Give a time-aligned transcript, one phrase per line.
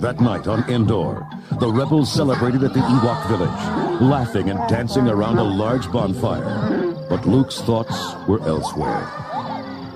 [0.00, 1.26] That night on Endor,
[1.58, 6.94] the rebels celebrated at the Ewok village, laughing and dancing around a large bonfire.
[7.08, 9.08] But Luke's thoughts were elsewhere.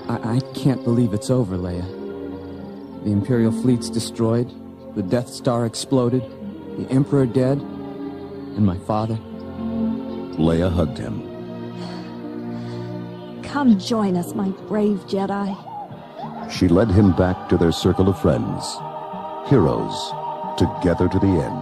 [0.09, 1.85] I, I can't believe it's over, Leia.
[3.03, 4.51] The Imperial fleet's destroyed,
[4.95, 6.23] the Death Star exploded,
[6.77, 9.19] the Emperor dead, and my father.
[10.37, 11.21] Leia hugged him.
[13.43, 15.55] Come join us, my brave Jedi.
[16.49, 18.77] She led him back to their circle of friends,
[19.51, 20.13] heroes,
[20.57, 21.61] together to the end.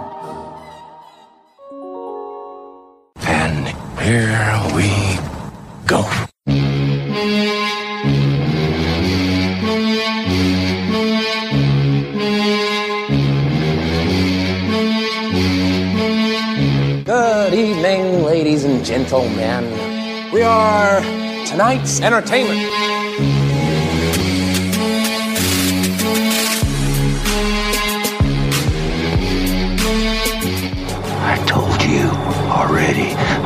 [3.26, 3.66] And
[3.98, 4.88] here we
[5.88, 6.06] go.
[17.06, 19.64] Good evening, ladies and gentlemen.
[20.32, 21.02] We are
[21.48, 22.89] tonight's entertainment.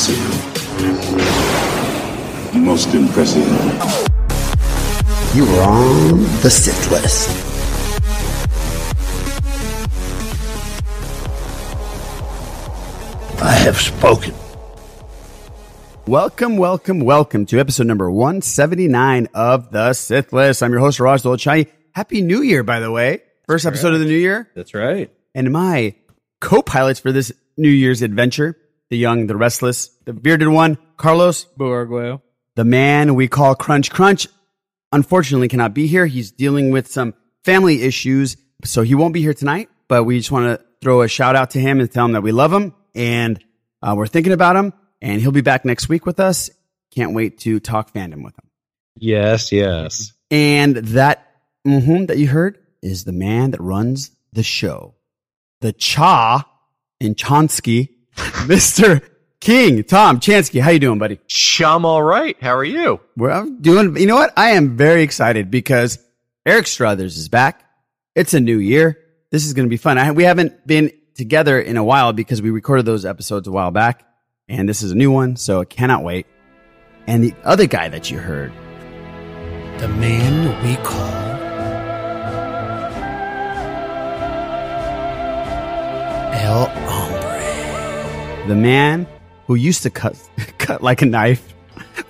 [0.00, 0.56] Impressive.
[2.54, 3.44] Most impressive.
[5.36, 7.28] You are on the Sith list.
[13.42, 14.34] I have spoken.
[16.06, 20.62] Welcome, welcome, welcome to episode number 179 of the Sith List.
[20.62, 21.68] I'm your host, Raj Dolachai.
[21.92, 23.20] Happy New Year, by the way.
[23.46, 23.94] First episode right.
[23.96, 24.48] of the new year.
[24.54, 25.10] That's right.
[25.34, 25.94] And my
[26.40, 28.56] co-pilots for this New Year's adventure,
[28.90, 32.20] the young, the restless, the bearded one, Carlos, Boargueo.
[32.56, 34.28] the man we call Crunch Crunch,
[34.92, 36.06] unfortunately cannot be here.
[36.06, 37.14] He's dealing with some
[37.44, 39.68] family issues, so he won't be here tonight.
[39.88, 42.22] But we just want to throw a shout out to him and tell him that
[42.22, 43.42] we love him and
[43.82, 44.72] uh, we're thinking about him.
[45.02, 46.50] And he'll be back next week with us.
[46.90, 48.50] Can't wait to talk fandom with him.
[48.96, 50.12] Yes, yes.
[50.30, 51.26] And that
[51.66, 54.94] mm-hmm, that you heard is the man that runs the show,
[55.60, 56.46] the Cha
[57.00, 57.88] and Chonsky,
[58.46, 59.02] Mister
[59.40, 60.60] King Tom Chansky.
[60.60, 61.18] How you doing, buddy?
[61.64, 62.36] I'm all right.
[62.40, 63.00] How are you?
[63.16, 63.96] We're doing.
[63.96, 64.32] You know what?
[64.36, 65.98] I am very excited because
[66.46, 67.64] Eric Strothers is back.
[68.14, 68.98] It's a new year.
[69.30, 69.98] This is going to be fun.
[69.98, 73.70] I, we haven't been together in a while because we recorded those episodes a while
[73.70, 74.04] back,
[74.48, 76.26] and this is a new one, so I cannot wait.
[77.06, 78.52] And the other guy that you heard,
[79.78, 81.30] the man we call
[86.32, 86.79] El Hombre,
[88.50, 89.06] the man
[89.46, 90.16] who used to cut
[90.58, 91.46] cut like a knife.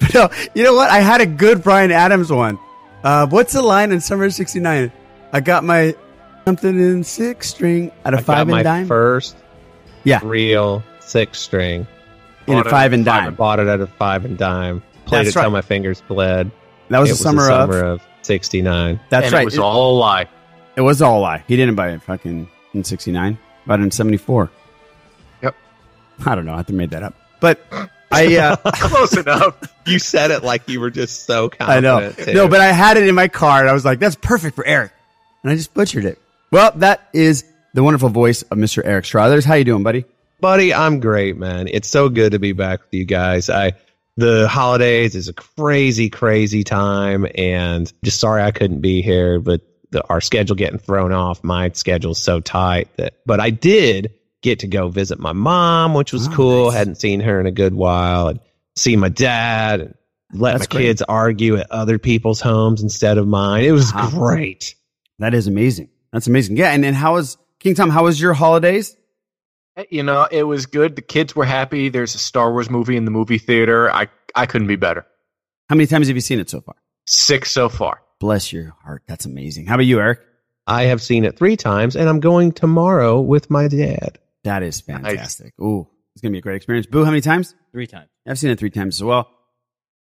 [0.01, 0.89] But no, you know what?
[0.91, 2.59] I had a good Bryan Adams one.
[3.03, 4.91] Uh, what's the line in Summer '69?
[5.33, 5.95] I got my
[6.45, 8.87] something in six string at a I five got my and dime.
[8.87, 9.37] first
[10.05, 11.87] yeah, real six string.
[12.47, 13.27] in a five and dime.
[13.27, 14.83] I bought it at a five and dime.
[15.05, 16.51] Played That's it till my fingers bled.
[16.89, 18.01] That was it the summer, summer of.
[18.01, 19.01] of '69.
[19.11, 19.43] That's and right.
[19.43, 20.29] It was all a lie.
[20.77, 21.45] It was all a lie.
[21.47, 23.39] He didn't buy it fucking in '69.
[23.67, 24.51] Bought it in '74.
[26.21, 26.29] Yep.
[26.29, 26.55] I don't know.
[26.55, 27.15] I have to made that up.
[27.41, 27.61] But
[28.11, 29.57] I, uh, Close enough.
[29.87, 31.73] You said it like you were just so kind.
[31.73, 32.13] I know.
[32.13, 32.33] too.
[32.33, 34.65] No, but I had it in my car, and I was like, "That's perfect for
[34.65, 34.93] Eric,"
[35.43, 36.21] and I just butchered it.
[36.53, 37.45] Well, that is
[37.75, 38.83] the wonderful voice of Mr.
[38.85, 39.45] Eric Strothers.
[39.45, 40.05] How you doing, buddy?
[40.41, 41.67] buddy, I'm great, man.
[41.69, 43.51] It's so good to be back with you guys.
[43.51, 43.73] I
[44.17, 49.63] the holidays is a crazy, crazy time, and just sorry I couldn't be here, but
[49.91, 51.43] the, our schedule getting thrown off.
[51.43, 56.13] My schedule's so tight that, but I did get to go visit my mom, which
[56.13, 56.65] was Oh, cool.
[56.67, 56.75] nice.
[56.79, 58.41] Hadn't seen her in a good while, and
[58.77, 59.95] see my dad, and
[60.33, 60.85] let That's my great.
[60.87, 63.65] kids argue at other people's homes instead of mine.
[63.65, 64.11] It was Wow.
[64.11, 64.75] great.
[65.19, 65.89] That is amazing.
[66.13, 66.57] That's amazing.
[66.57, 67.91] Yeah, and then how was King Tom?
[67.91, 68.97] How was your holidays?
[69.77, 70.97] Eh, you know, it was good.
[70.97, 71.89] The kids were happy.
[71.89, 73.93] There's a Star Wars movie in the movie theater.
[73.93, 75.05] I I couldn't be better.
[75.69, 76.75] How many times have you seen it so far?
[77.07, 78.01] Six so far.
[78.19, 79.03] Bless your heart.
[79.07, 79.67] That's amazing.
[79.67, 80.21] How about you, Eric?
[80.67, 84.19] I have seen it three times, and I'm going tomorrow with my dad.
[84.45, 85.55] That is fantastic.
[85.61, 86.87] Ooh, it's gonna be a great experience.
[86.87, 87.55] Boo, how many times?
[87.73, 88.09] Three times.
[88.27, 89.31] I've seen it three times as well.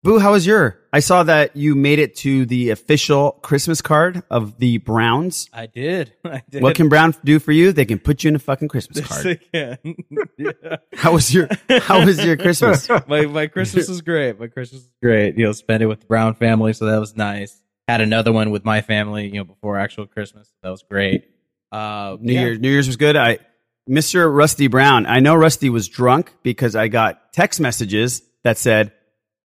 [0.05, 0.79] Boo, how was your?
[0.93, 5.51] I saw that you made it to the official Christmas card of the Browns.
[5.53, 6.13] I did.
[6.25, 6.63] I did.
[6.63, 7.73] What can Brown do for you?
[7.73, 9.25] They can put you in a fucking Christmas Yes, card.
[9.25, 9.97] they can.
[10.39, 10.77] yeah.
[10.95, 11.49] How was your
[11.81, 12.89] How was your Christmas?
[13.09, 14.39] my my Christmas was great.
[14.39, 15.37] My Christmas was great.
[15.37, 17.61] You know, spend it with the Brown family, so that was nice.
[17.89, 20.53] Had another one with my family, you know, before actual Christmas.
[20.63, 21.25] That was great.
[21.73, 22.41] Uh, New yeah.
[22.41, 23.17] Year's New Year's was good.
[23.17, 23.39] I
[23.88, 24.32] Mr.
[24.35, 25.06] Rusty Brown.
[25.06, 28.93] I know Rusty was drunk because I got text messages that said,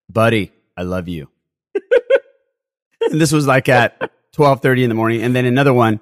[0.09, 1.29] "Buddy, I love you."
[3.11, 5.99] and this was like at twelve thirty in the morning, and then another one,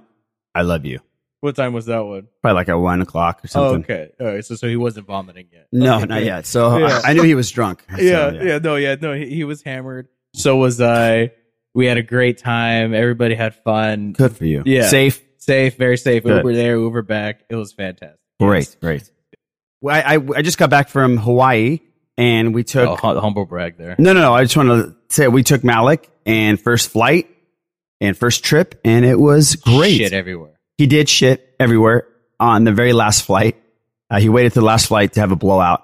[0.55, 0.99] "I love you."
[1.41, 2.27] What time was that one?
[2.43, 3.83] Probably like at one o'clock or Oh, something.
[3.83, 4.11] okay.
[4.19, 4.45] All right.
[4.45, 5.67] So, so he wasn't vomiting yet.
[5.71, 6.45] No, Okay, not yet.
[6.45, 7.01] So uh, Yeah.
[7.03, 7.83] I, I knew he was drunk.
[7.89, 9.13] So, yeah, yeah, no, yeah, no.
[9.13, 10.07] He, he was hammered.
[10.35, 11.31] So was I.
[11.73, 12.93] We had a great time.
[12.93, 14.11] Everybody had fun.
[14.11, 14.61] Good for you.
[14.67, 15.19] Yeah, Safe.
[15.37, 16.21] safe, very safe.
[16.21, 16.37] Good.
[16.45, 17.41] Uber there, Uber back.
[17.49, 18.19] It was fantastic.
[18.47, 19.09] Great, great.
[19.81, 21.79] Well, I, I I just got back from Hawaii,
[22.17, 23.95] and we took Oh, humble brag there.
[23.97, 24.33] No, no, no.
[24.33, 27.29] I just want to say we took Malik and first flight
[27.99, 29.97] and first trip, and it was great.
[29.97, 30.59] Shit everywhere.
[30.77, 32.07] He did shit everywhere
[32.39, 33.57] on the very last flight.
[34.09, 35.83] Uh, he waited to the last flight to have a blowout,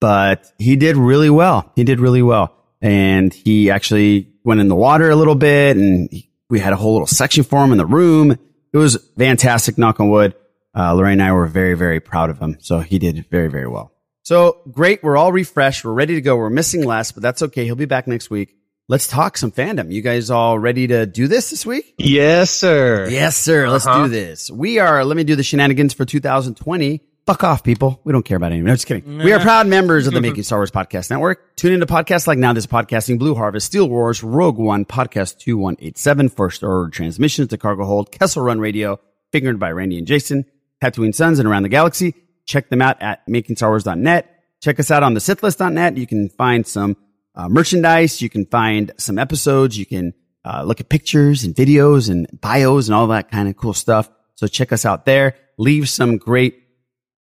[0.00, 1.70] but he did really well.
[1.76, 6.08] He did really well, and he actually went in the water a little bit, and
[6.10, 8.32] he, we had a whole little section for him in the room.
[8.72, 9.78] It was fantastic.
[9.78, 10.34] Knock on wood.
[10.76, 12.56] Uh, Lorraine and I were very, very proud of him.
[12.60, 13.92] So he did very, very well.
[14.22, 15.02] So great.
[15.02, 15.84] We're all refreshed.
[15.84, 16.36] We're ready to go.
[16.36, 17.64] We're missing less, but that's okay.
[17.64, 18.54] He'll be back next week.
[18.88, 19.92] Let's talk some fandom.
[19.92, 21.94] You guys all ready to do this this week?
[21.98, 23.08] Yes, sir.
[23.08, 23.68] Yes, sir.
[23.70, 24.04] Let's Uh-huh.
[24.04, 24.50] do this.
[24.50, 27.00] We are, let me do the shenanigans for 2020.
[27.26, 28.00] Fuck off, people.
[28.02, 28.66] We don't care about anyone.
[28.68, 29.18] No, just kidding.
[29.18, 31.54] We are proud members of the Making Star Wars Podcast Network.
[31.54, 36.28] Tune into podcasts like Now This Podcasting, Blue Harvest, Steel Wars, Rogue One, Podcast 2187,
[36.30, 38.98] First Order Transmissions to Cargo Hold, Kessel Run Radio,
[39.30, 40.44] Figured by Randy and Jason,
[40.82, 42.14] Tatooine Suns and Around the Galaxy.
[42.46, 44.42] Check them out at makingstarwars.net.
[44.60, 45.96] Check us out on the Sithlist.net.
[45.96, 46.96] You can find some
[47.34, 48.20] uh, merchandise.
[48.20, 49.78] You can find some episodes.
[49.78, 53.56] You can uh, look at pictures and videos and bios and all that kind of
[53.56, 54.10] cool stuff.
[54.34, 55.36] So check us out there.
[55.58, 56.62] Leave some great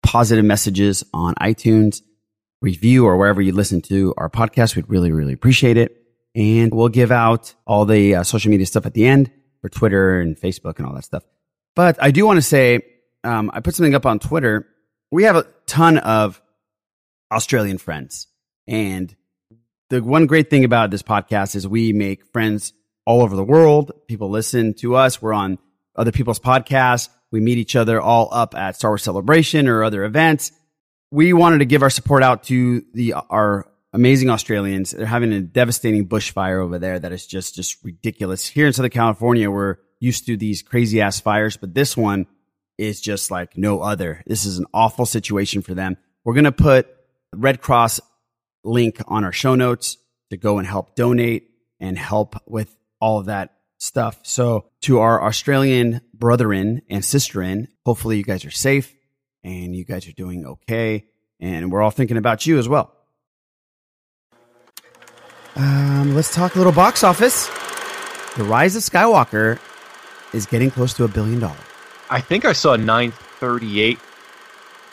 [0.04, 2.02] positive messages on iTunes,
[2.62, 4.76] review, or wherever you listen to our podcast.
[4.76, 6.02] We'd really, really appreciate it.
[6.36, 9.32] And we'll give out all the uh, social media stuff at the end
[9.62, 11.24] for Twitter and Facebook and all that stuff.
[11.76, 12.82] But I do want to say,
[13.26, 14.68] um, I put something up on Twitter.
[15.12, 16.42] We have a ton of
[17.32, 18.28] Australian friends.
[18.68, 19.16] And
[19.90, 22.74] the one great thing about this podcast is we make friends
[23.06, 23.92] all over the world.
[24.08, 25.22] People listen to us.
[25.22, 25.60] We're on
[25.96, 27.10] other people's podcasts.
[27.32, 30.52] We meet each other all up at Star Wars Celebration or other events.
[31.12, 34.92] We wanted to give our support out to the our amazing Australians.
[34.92, 38.48] They're having a devastating bushfire over there that is just just ridiculous.
[38.48, 42.28] Here in Southern California, we're used to these crazy ass fires, but this one
[42.78, 44.24] is just like no other.
[44.26, 45.98] This is an awful situation for them.
[46.24, 46.88] We're going to put
[47.34, 48.02] Red Cross
[48.64, 49.98] link on our show notes
[50.30, 54.20] to go and help donate and help with all of that stuff.
[54.24, 58.94] So to our Australian brethren and sisterin, hopefully you guys are safe
[59.44, 61.06] and you guys are doing okay.
[61.40, 62.92] And we're all thinking about you as well.
[65.56, 67.48] Um, let's talk a little box office.
[68.36, 69.60] The Rise of Skywalker
[70.34, 71.75] is getting close to a billion dollars.
[72.10, 74.00] I think I saw 938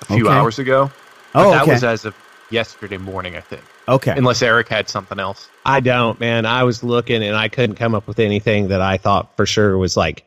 [0.03, 0.35] a few Okay.
[0.35, 0.91] hours ago.
[1.35, 1.73] Oh, that okay.
[1.73, 2.15] was as of
[2.51, 3.63] yesterday morning, I think.
[3.89, 4.15] Okay.
[4.17, 5.49] Unless Eric had something else.
[5.65, 6.47] I don't, man.
[6.47, 9.77] I was looking and I couldn't come up with anything that I thought for sure
[9.77, 10.25] was like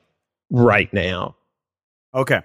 [0.49, 1.35] right now.
[2.13, 2.41] Okay.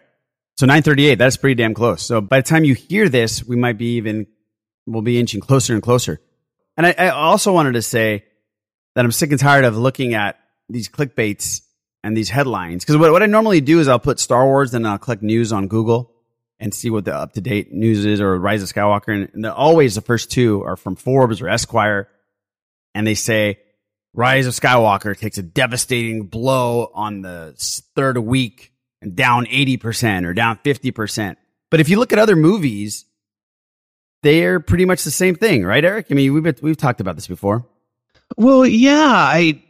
[0.56, 2.02] So 938, that's pretty damn close.
[2.02, 4.26] So by the time you hear this, we might be even,
[4.86, 6.20] we'll be inching closer and closer.
[6.76, 8.24] And I, I also wanted to say
[8.94, 10.38] that I'm sick and tired of looking at
[10.68, 11.62] these clickbaits
[12.02, 12.84] and these headlines.
[12.84, 15.52] Because what, what I normally do is I'll put Star Wars, then I'll click news
[15.52, 16.12] on Google
[16.58, 19.14] and see what the up to date news is or Rise of Skywalker.
[19.14, 22.08] And, and always the first two are from Forbes or Esquire.
[22.94, 23.58] And they say
[24.12, 27.54] Rise of Skywalker takes a devastating blow on the
[27.94, 31.36] third week and down 80% or down 50%.
[31.70, 33.04] But if you look at other movies,
[34.22, 36.06] they're pretty much the same thing, right, Eric?
[36.10, 37.66] I mean, we've, we've talked about this before.
[38.36, 39.62] Well, yeah, I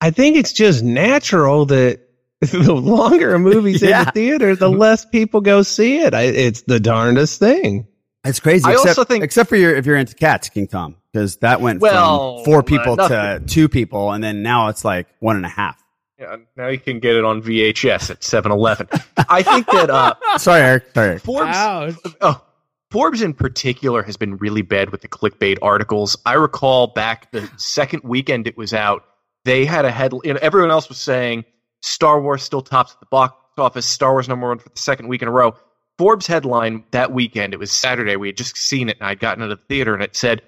[0.00, 2.00] I think it's just natural that
[2.40, 6.14] the longer a movie's in the theater, the less people go see it.
[6.14, 7.86] I, it's the darndest thing.
[8.24, 8.64] It's crazy.
[8.66, 11.60] I except, also think- except for your, if you're into cats, King Tom, because that
[11.60, 15.36] went Well, from four people uh, to two people, and then now it's like one
[15.36, 15.82] and a half.
[16.18, 18.88] Yeah, now you can get it on VHS at 7-Eleven.
[19.28, 20.86] I think that uh, Sorry, Eric.
[20.92, 21.08] Sorry.
[21.10, 21.22] Eric.
[21.22, 21.94] Forbes, Ouch.
[22.20, 22.44] oh,
[22.90, 26.16] Forbes in particular has been really bad with the clickbait articles.
[26.26, 29.04] I recall back the second weekend it was out,
[29.44, 30.12] they had a head.
[30.24, 31.44] You know, everyone else was saying
[31.82, 33.86] Star Wars still tops at the box office.
[33.86, 35.54] Star Wars number one for the second week in a row.
[35.98, 37.54] Forbes headline that weekend.
[37.54, 38.16] It was Saturday.
[38.16, 40.42] We had just seen it, and I'd gotten out of the theater, and it said,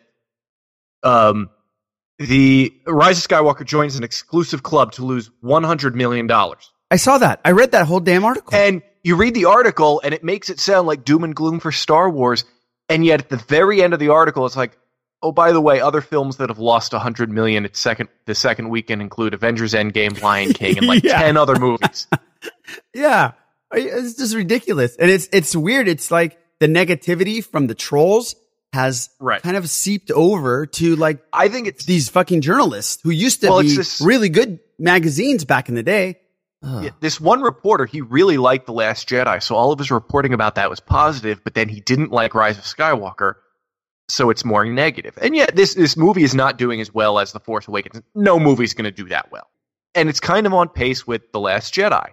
[1.02, 1.50] "Um,
[2.18, 6.96] the Rise of Skywalker joins an exclusive club to lose one hundred million dollars." I
[6.96, 7.40] saw that.
[7.44, 8.54] I read that whole damn article.
[8.54, 11.72] And you read the article, and it makes it sound like doom and gloom for
[11.72, 12.44] Star Wars.
[12.88, 14.76] And yet, at the very end of the article, it's like,
[15.22, 18.70] Oh, by the way, other films that have lost 100 million its second the second
[18.70, 21.20] weekend include Avengers Endgame, Lion King, and like Yeah.
[21.20, 22.06] 10 other movies.
[22.94, 23.32] Yeah.
[23.72, 24.96] It's just ridiculous.
[24.96, 25.88] And it's it's weird.
[25.88, 28.34] It's like the negativity from the trolls
[28.72, 29.42] has Right.
[29.42, 33.48] kind of seeped over to like I think it's these fucking journalists who used to
[33.48, 36.18] Well, be this- really good magazines back in the day.
[36.62, 40.34] Yeah, this one reporter, he really liked The Last Jedi, so all of his reporting
[40.34, 43.36] about that was positive, but then he didn't like Rise of Skywalker,
[44.10, 45.16] so it's more negative.
[45.22, 48.02] And yet, this, this movie is not doing as well as The Force Awakens.
[48.14, 49.48] No movie's going to do that well.
[49.94, 52.10] And it's kind of on pace with The Last Jedi.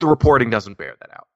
[0.00, 1.28] The reporting doesn't bear that out.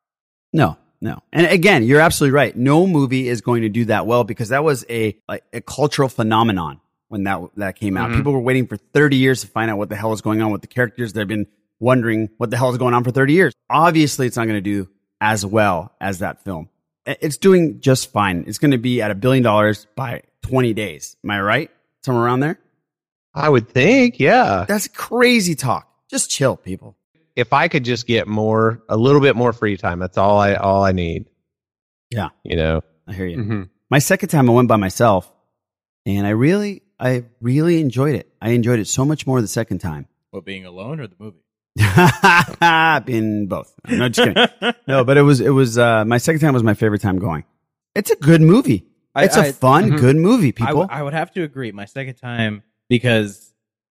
[0.53, 1.23] No, no.
[1.33, 2.57] And again, you're absolutely right.
[2.57, 6.09] No movie is going to do that well because that was a like a cultural
[6.09, 8.11] phenomenon when that that came out.
[8.11, 8.17] Mhm.
[8.17, 10.51] People were waiting for 30 years to find out what the hell is going on
[10.51, 11.13] with the characters.
[11.13, 11.47] They've been
[11.79, 13.55] wondering what the hell is going on for 30 years.
[13.71, 14.89] Obviously, it's not going to do
[15.21, 16.69] as well as that film.
[17.07, 18.45] I- It's doing just fine.
[18.47, 21.17] It's going to be at a billion dollars by 20 days.
[21.25, 21.71] Am I right?
[22.05, 22.59] Somewhere around there?
[23.35, 24.65] I would think, yeah.
[24.67, 25.91] That's crazy talk.
[26.11, 26.97] Just chill, people.
[27.35, 30.55] If I could just get more, a little bit more free time, that's all I
[30.55, 31.27] all I need.
[32.11, 32.29] Yeah.
[32.45, 33.37] You know, I hear you.
[33.39, 33.69] Mhm.
[33.91, 35.31] My second time I went by myself
[36.07, 38.33] and I really, I really enjoyed it.
[38.41, 40.07] I enjoyed it so much more the second time.
[40.31, 41.43] What being alone or the movie?
[43.07, 43.73] Been both.
[43.89, 44.75] No, just kidding.
[44.89, 47.45] no, but it was, it was, uh, my second time was my favorite time going.
[47.95, 48.87] It's a good movie.
[49.15, 49.99] I- It's a I- fun, Mhm.
[49.99, 50.83] good movie, people.
[50.83, 51.73] w- I would have to agree.
[51.73, 53.53] My second time because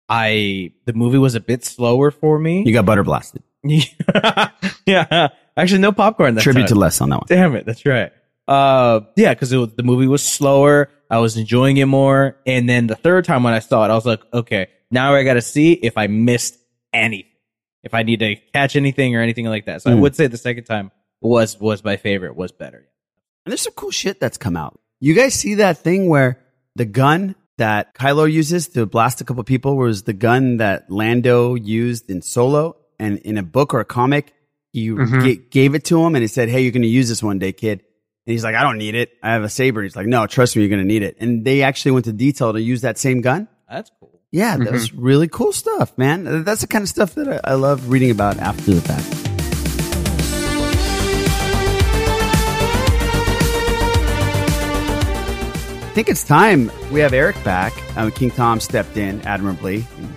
[0.08, 2.64] I the movie was a bit slower for me.
[2.66, 3.42] you got butter blasted.
[4.86, 6.34] yeah, actually, no popcorn.
[6.34, 6.68] That Tribute time.
[6.68, 7.26] to Les on that one.
[7.28, 8.10] Damn it, that's right.
[8.48, 10.90] Uh, yeah, because the movie was slower.
[11.08, 13.94] I was enjoying it more, and then the third time when I saw it, I
[13.94, 16.58] was like, okay, now I got to see if I missed
[16.92, 17.30] anything,
[17.82, 19.82] if I need to catch anything or anything like that.
[19.82, 20.00] So I Mm.
[20.00, 22.86] would say the second time was was my favorite, was better.
[23.44, 24.78] And there's some cool shit that's come out.
[25.00, 26.38] You guys see that thing where
[26.76, 31.54] the gun that Kylo uses to blast a couple people was the gun that Lando
[31.54, 34.32] used in Solo, and in a book or a comic,
[34.72, 35.22] he Mhm.
[35.22, 37.38] ga- gave it to him, and he said, "Hey, you're going to use this one
[37.38, 37.80] day, kid."
[38.26, 39.10] And he's like, "I don't need it.
[39.22, 41.44] I have a saber." He's like, "No, trust me, you're going to need it." And
[41.44, 43.48] they actually went to detail to use that same gun.
[43.68, 44.11] That's cool.
[44.32, 46.42] Yeah, that was really cool stuff, man.
[46.42, 49.06] That's the kind of stuff that I, I love reading about after the fact.
[55.84, 57.74] I think it's time we have Eric back.
[57.98, 60.14] Um, King Tom stepped in admirably and,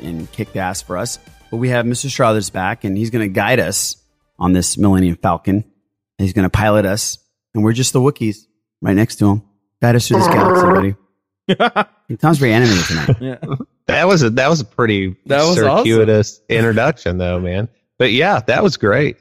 [0.00, 1.18] and kicked ass for us.
[1.50, 2.06] But we have Mr.
[2.06, 4.02] Strothers back, and he's going to guide us
[4.38, 5.70] on this Millennium Falcon.
[6.16, 7.18] He's going to pilot us,
[7.54, 8.46] and we're just the Wookiees
[8.80, 9.42] right next to him.
[9.82, 10.96] Guide us through this galaxy,
[11.46, 11.88] buddy.
[12.08, 13.16] King Tom's very animated tonight.
[13.20, 13.54] Yeah.
[13.86, 17.68] that was a that was a pretty That was circuitous introduction, though, man.
[17.98, 19.16] But yeah, that was great.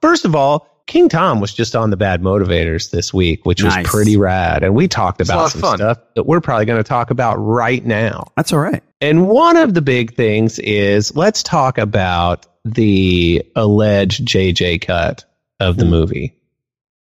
[0.00, 3.74] First of all, King Tom was just on the Bad Motivators this week, which was
[3.84, 5.76] pretty rad, and we talked about of some fun.
[5.78, 8.24] stuff that we're probably going to talk about right now.
[8.36, 8.82] That's all right.
[9.00, 15.24] And one of the big things is let's talk about the alleged JJ cut
[15.60, 15.90] of the Hmm.
[15.90, 16.34] movie.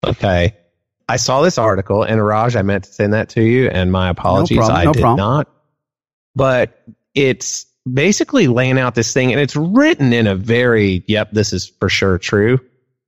[0.05, 0.57] Okay.
[1.09, 4.09] I saw this article, and Raj, I meant to send that to you, and my
[4.09, 5.19] apologies, problem, I no did problem.
[5.19, 5.49] not.
[6.35, 6.83] But
[7.15, 11.69] it's basically laying out this thing, and it's written in a very, yep, this is
[11.69, 12.59] for sure true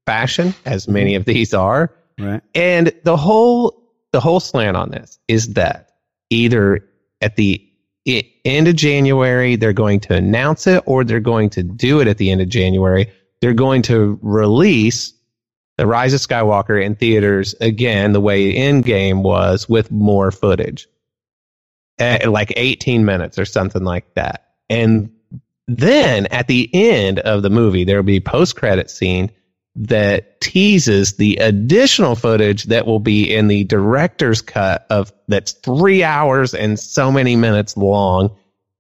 [0.06, 1.94] fashion, as many of these are.
[2.18, 2.40] Right.
[2.54, 5.90] And the whole the whole slant on this is that
[6.30, 6.88] either
[7.20, 7.62] at the
[8.06, 12.18] end of January they're going to announce it, or they're going to do it at
[12.18, 13.12] the end of January.
[13.40, 15.12] They're going to release
[15.78, 20.88] the Rise of Skywalker in theaters again, the way Endgame was, with more footage,
[21.98, 24.50] Eh, like 18 minutes or something like that.
[24.70, 25.10] And
[25.66, 29.32] then at the end of the movie, there will be post credit scene
[29.74, 36.04] that teases the additional footage that will be in the director's cut of that's three
[36.04, 38.36] hours and so many minutes long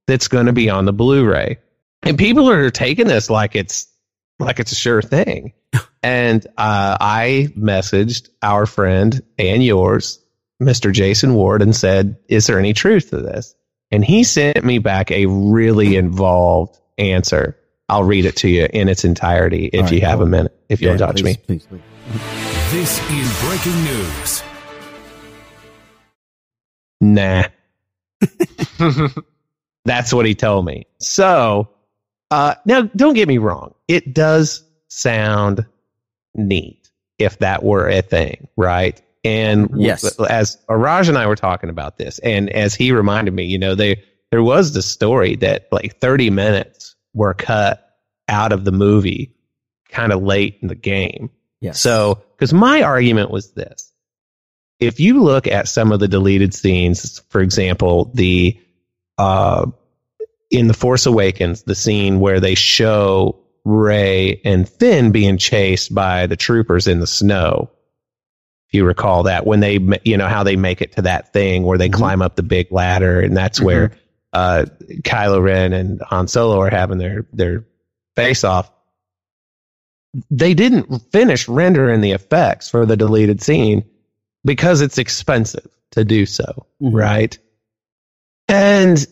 [0.06, 1.58] that's going to be on the Blu-ray.
[2.04, 3.88] And people are taking this like it's
[4.38, 5.54] like it's a sure thing.
[6.02, 10.18] and uh, I messaged our friend and yours,
[10.62, 10.92] Mr.
[10.92, 13.54] Jason Ward, and said, "Is there any truth to this?"
[13.90, 17.56] And he sent me back a really involved answer.
[17.88, 20.26] I'll read it to you in its entirety if All right, you have cool.
[20.26, 21.36] a minute, if you'll Yeah, indulge please, me.
[21.46, 21.80] Please, please.
[22.70, 24.42] This is breaking news.
[27.00, 27.44] Nah.
[29.84, 30.86] That's what he told me.
[30.98, 31.70] So,
[32.30, 33.74] uh, now don't get me wrong.
[33.86, 35.64] It does sound
[36.34, 39.00] neat if that were a thing, right?
[39.24, 40.18] And Yes.
[40.20, 43.74] as Raj and I were talking about this, and as he reminded me, you know,
[43.74, 47.84] they, there was the story that like 30 minutes were cut
[48.28, 49.34] out of the movie
[49.88, 51.30] kind of late in the game.
[51.60, 51.80] Yes.
[51.80, 53.92] So, because my argument was this
[54.80, 58.58] if you look at some of the deleted scenes, for example, the
[59.18, 59.66] uh,
[60.50, 66.26] in the Force Awakens, the scene where they show Rey and Finn being chased by
[66.26, 67.70] the troopers in the snow.
[68.68, 71.62] If you recall that when they, you know, how they make it to that thing
[71.62, 71.98] where they mm-hmm.
[71.98, 73.66] climb up the big ladder, and that's mm-hmm.
[73.66, 73.92] where
[74.32, 74.66] uh,
[75.02, 77.64] Kylo Ren and Han Solo are having their their
[78.14, 78.70] face off.
[80.30, 83.84] They didn't finish rendering the effects for the deleted scene
[84.44, 86.94] because it's expensive to do so, mm-hmm.
[86.94, 87.38] right?
[88.48, 89.06] And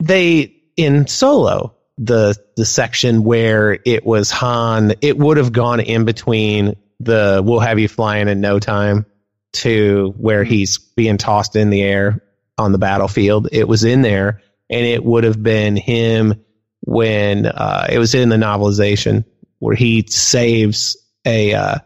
[0.00, 6.04] they in Solo, the the section where it was Han, it would have gone in
[6.04, 9.06] between the "We'll have you flying in no time"
[9.54, 10.52] to where mm-hmm.
[10.52, 12.22] he's being tossed in the air
[12.58, 13.48] on the battlefield.
[13.52, 16.44] It was in there, and it would have been him
[16.80, 19.24] when uh, it was in the novelization
[19.58, 21.78] where he saves a uh,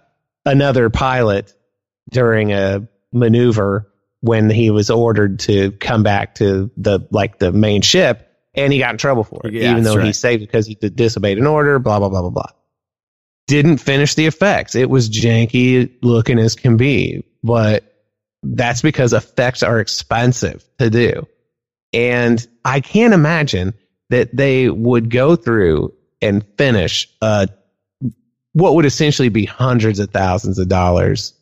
[0.44, 1.54] another pilot
[2.10, 3.90] during a maneuver
[4.20, 8.78] when he was ordered to come back to the like the main ship and he
[8.78, 10.06] got in trouble for it, yeah, even though right.
[10.06, 12.50] he saved it because he disobeyed an order, blah, blah, blah, blah, blah.
[13.46, 14.74] Didn't finish the effects.
[14.74, 17.84] It was janky looking as can be, but
[18.42, 21.26] that's because effects are expensive to do.
[21.92, 23.74] And I can't imagine
[24.10, 27.46] that they would go through and finish uh,
[28.52, 31.34] what would essentially be hundreds of thousands of dollars,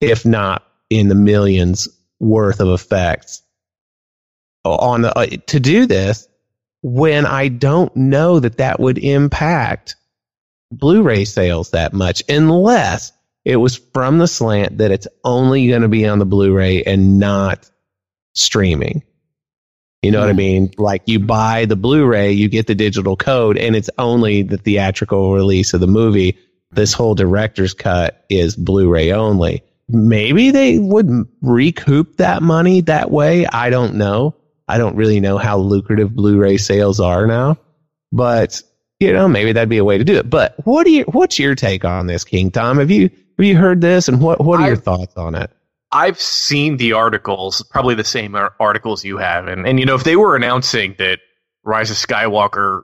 [0.00, 3.42] if not in the millions worth of effects
[4.64, 6.28] on uh, to do this
[6.82, 9.96] when I don't know that that would impact
[10.72, 13.12] Blu-ray sales that much unless
[13.44, 17.18] it was from the slant that it's only going to be on the Blu-ray and
[17.18, 17.70] not
[18.34, 19.02] streaming.
[20.02, 20.72] You know what I mean?
[20.78, 25.34] Like you buy the Blu-ray, you get the digital code, and it's only the theatrical
[25.34, 26.38] release of the movie.
[26.70, 29.62] This whole director's cut is Blu-ray only.
[29.88, 33.44] Maybe they would recoup that money that way.
[33.44, 34.36] I don't know.
[34.70, 37.58] I don't really know how lucrative Blu-ray sales are now,
[38.12, 38.62] but
[39.00, 40.28] you know, maybe that'd be a way to do it.
[40.28, 42.78] But what do you, what's your take on this, King Tom?
[42.78, 45.50] Have you, have you heard this and what, what are your I've, thoughts on it?
[45.90, 49.48] I've seen the articles, probably the same articles you have.
[49.48, 51.18] And, and, you know, if they were announcing that
[51.64, 52.82] Rise of Skywalker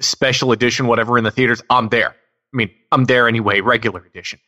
[0.00, 2.10] special edition, whatever in the theaters, I'm there.
[2.10, 4.40] I mean, I'm there anyway, regular edition.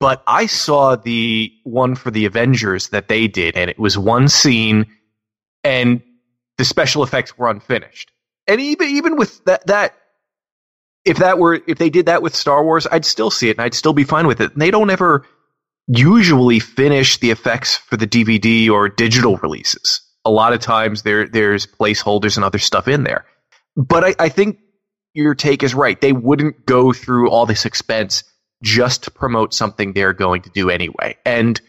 [0.00, 4.28] But I saw the one for the Avengers that they did, and it was one
[4.28, 4.86] scene,
[5.64, 6.02] and
[6.58, 8.10] the special effects were unfinished.
[8.46, 9.94] And even even with that that
[11.04, 13.62] if that were if they did that with Star Wars, I'd still see it and
[13.62, 14.56] I'd still be fine with it.
[14.56, 15.26] They don't ever
[15.88, 20.00] usually finish the effects for the DVD or digital releases.
[20.24, 23.24] A lot of times there there's placeholders and other stuff in there.
[23.76, 24.58] But I, I think
[25.14, 26.00] your take is right.
[26.00, 28.24] They wouldn't go through all this expense
[28.62, 31.16] just to promote something they're going to do anyway.
[31.24, 31.60] And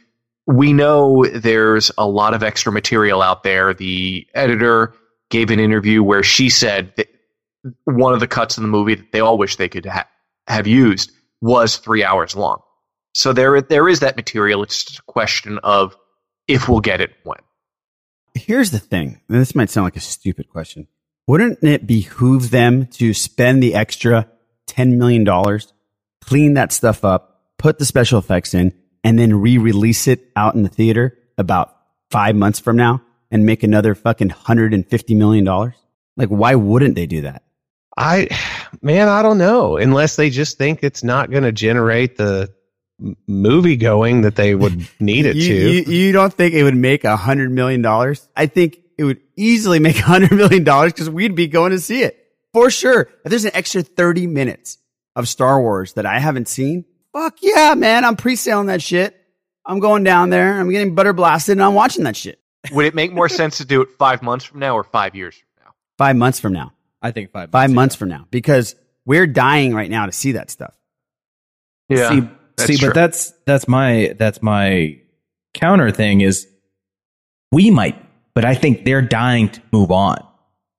[0.48, 3.74] we know there's a lot of extra material out there.
[3.74, 4.94] The editor
[5.30, 7.08] gave an interview where she said that
[7.84, 10.08] one of the cuts in the movie that they all wish they could ha-
[10.48, 12.62] have used was three hours long.
[13.14, 14.64] So there, there is that material.
[14.64, 15.98] It's just a question of
[16.48, 17.40] if we'll get it when.
[18.34, 19.20] Here's the thing.
[19.28, 20.88] This might sound like a stupid question.
[21.26, 24.30] Wouldn't it behoove them to spend the extra
[24.68, 25.26] $10 million,
[26.22, 28.74] clean that stuff up, put the special effects in,
[29.08, 31.74] and then re-release it out in the theater about
[32.12, 35.76] five months from now and make another fucking hundred and fifty million dollars?
[36.18, 37.44] Like, why wouldn't they do that?
[37.96, 38.28] I,
[38.82, 39.78] man, I don't know.
[39.78, 42.54] Unless they just think it's not going to generate the
[43.28, 45.72] movie going that they would need it you, to.
[45.72, 48.28] You, you, don't think it would make a hundred million dollars?
[48.36, 51.80] I think it would easily make a hundred million dollars because we'd be going to
[51.80, 53.08] see it for sure.
[53.24, 54.80] If there's an extra 30 minutes
[55.16, 56.84] of Star Wars that I haven't seen,
[57.18, 58.06] Fuck yeah, man.
[58.06, 59.20] I'm pre-selling that shit.
[59.66, 60.60] I'm going down there.
[60.60, 62.40] I'm getting butter blasted and I'm watching that shit.
[62.72, 65.36] Would it make more sense to do it five months from now or five years
[65.36, 65.72] from now?
[65.98, 66.74] Five months from now.
[67.02, 67.50] I think five.
[67.50, 70.76] Five months from now because we're dying right now to see that stuff.
[71.90, 72.10] Yeah.
[72.60, 75.00] See, see but that's that's my that's my
[75.56, 76.48] counter thing is
[77.52, 77.96] we might,
[78.36, 80.24] but I think they're dying to move on.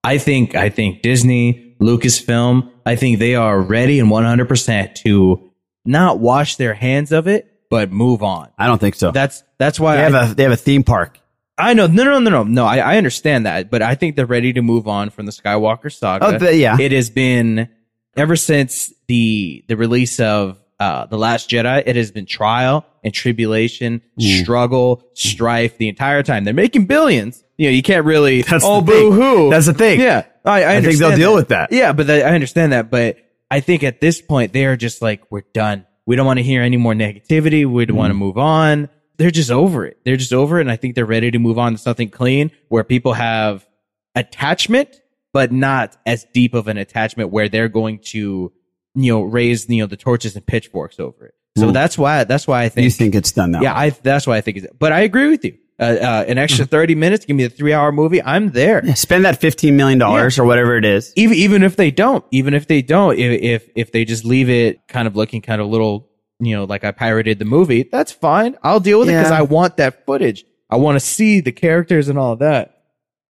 [0.05, 5.48] I think I think Disney, Lucasfilm, I think they are ready and 100% to
[5.89, 8.49] not wash their hands of it, but move on.
[8.57, 9.11] I don't think so.
[9.11, 11.19] That's that's why they have I, a they have a theme park.
[11.57, 12.65] I know, no, no, no, no, no.
[12.65, 15.91] I, I understand that, but I think they're ready to move on from the Skywalker
[15.91, 16.39] saga.
[16.41, 16.77] Oh, yeah.
[16.79, 17.67] It has been
[18.15, 21.83] ever since the the release of uh, the Last Jedi.
[21.85, 24.41] It has been trial and tribulation, mm.
[24.41, 26.45] struggle, strife the entire time.
[26.45, 27.43] They're making billions.
[27.57, 28.43] You know, you can't really.
[28.43, 29.49] That's oh, boo hoo.
[29.49, 29.99] That's the thing.
[29.99, 31.17] Yeah, I, I, I think they'll that.
[31.17, 31.73] deal with that.
[31.73, 33.17] Yeah, but I understand that, but
[33.51, 35.85] I think at this point they are just like, we're done.
[36.05, 37.65] We don't want to hear any more negativity.
[37.65, 37.99] We don't mm.
[37.99, 38.89] want to move on.
[39.17, 39.99] they're just over it.
[40.05, 42.51] They're just over it, and I think they're ready to move on to something clean
[42.69, 43.67] where people have
[44.15, 45.01] attachment,
[45.33, 48.51] but not as deep of an attachment where they're going to,
[48.95, 51.35] you know, raise you know the torches and pitchforks over it.
[51.57, 51.73] So Mm.
[51.73, 53.77] that's why that's why I think You think it's done that yeah.
[53.77, 54.67] I that's why I think it's.
[54.77, 55.57] But I agree with you.
[55.79, 58.21] Uh, uh, an extra thirty minutes, give me a three-hour movie.
[58.21, 58.85] I'm there.
[58.85, 61.13] Yeah, spend that fifteen million dollars or whatever it is.
[61.15, 64.49] Even even if they don't, even if they don't, if if if they just leave
[64.49, 68.11] it kind of looking kind of little, you know, like I pirated the movie, that's
[68.11, 68.57] fine.
[68.61, 70.43] I'll deal with it because I want that footage.
[70.69, 72.83] I want to see the characters and all of that.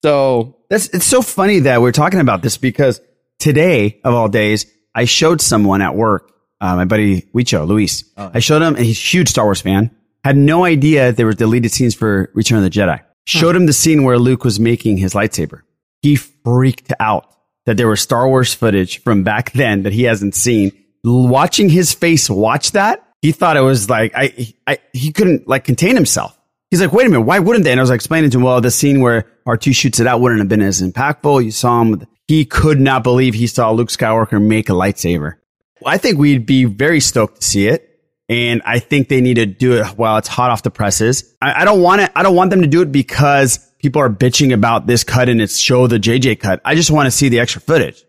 [0.03, 3.01] So That's it's so funny that we're talking about this because
[3.37, 6.31] today of all days, I showed someone at work,
[6.61, 8.03] uh, my buddy Wicho, Luis.
[8.17, 9.95] I showed him, and he's a huge Star Wars fan.
[10.23, 13.01] Had no idea there were deleted scenes for Return of the Jedi.
[13.25, 13.61] Showed hmm.
[13.61, 15.61] him the scene where Luke was making his lightsaber.
[16.01, 17.25] He freaked out
[17.65, 20.71] that there was Star Wars footage from back then that he hasn't seen.
[21.03, 25.63] Watching his face watch that, he thought it was like I, I he couldn't like
[25.63, 26.37] contain himself.
[26.69, 27.71] He's like, wait a minute, why wouldn't they?
[27.71, 30.21] And I was like explaining to him, well, the scene where R2 shoots it out
[30.21, 31.43] wouldn't have been as impactful.
[31.43, 32.05] You saw him.
[32.27, 35.35] He could not believe he saw Luke Skywalker make a lightsaber.
[35.83, 37.88] I think we'd be very stoked to see it.
[38.29, 41.35] And I think they need to do it while it's hot off the presses.
[41.41, 42.11] I, I don't want it.
[42.15, 45.41] I don't want them to do it because people are bitching about this cut and
[45.41, 46.61] it's show the JJ cut.
[46.63, 48.03] I just want to see the extra footage.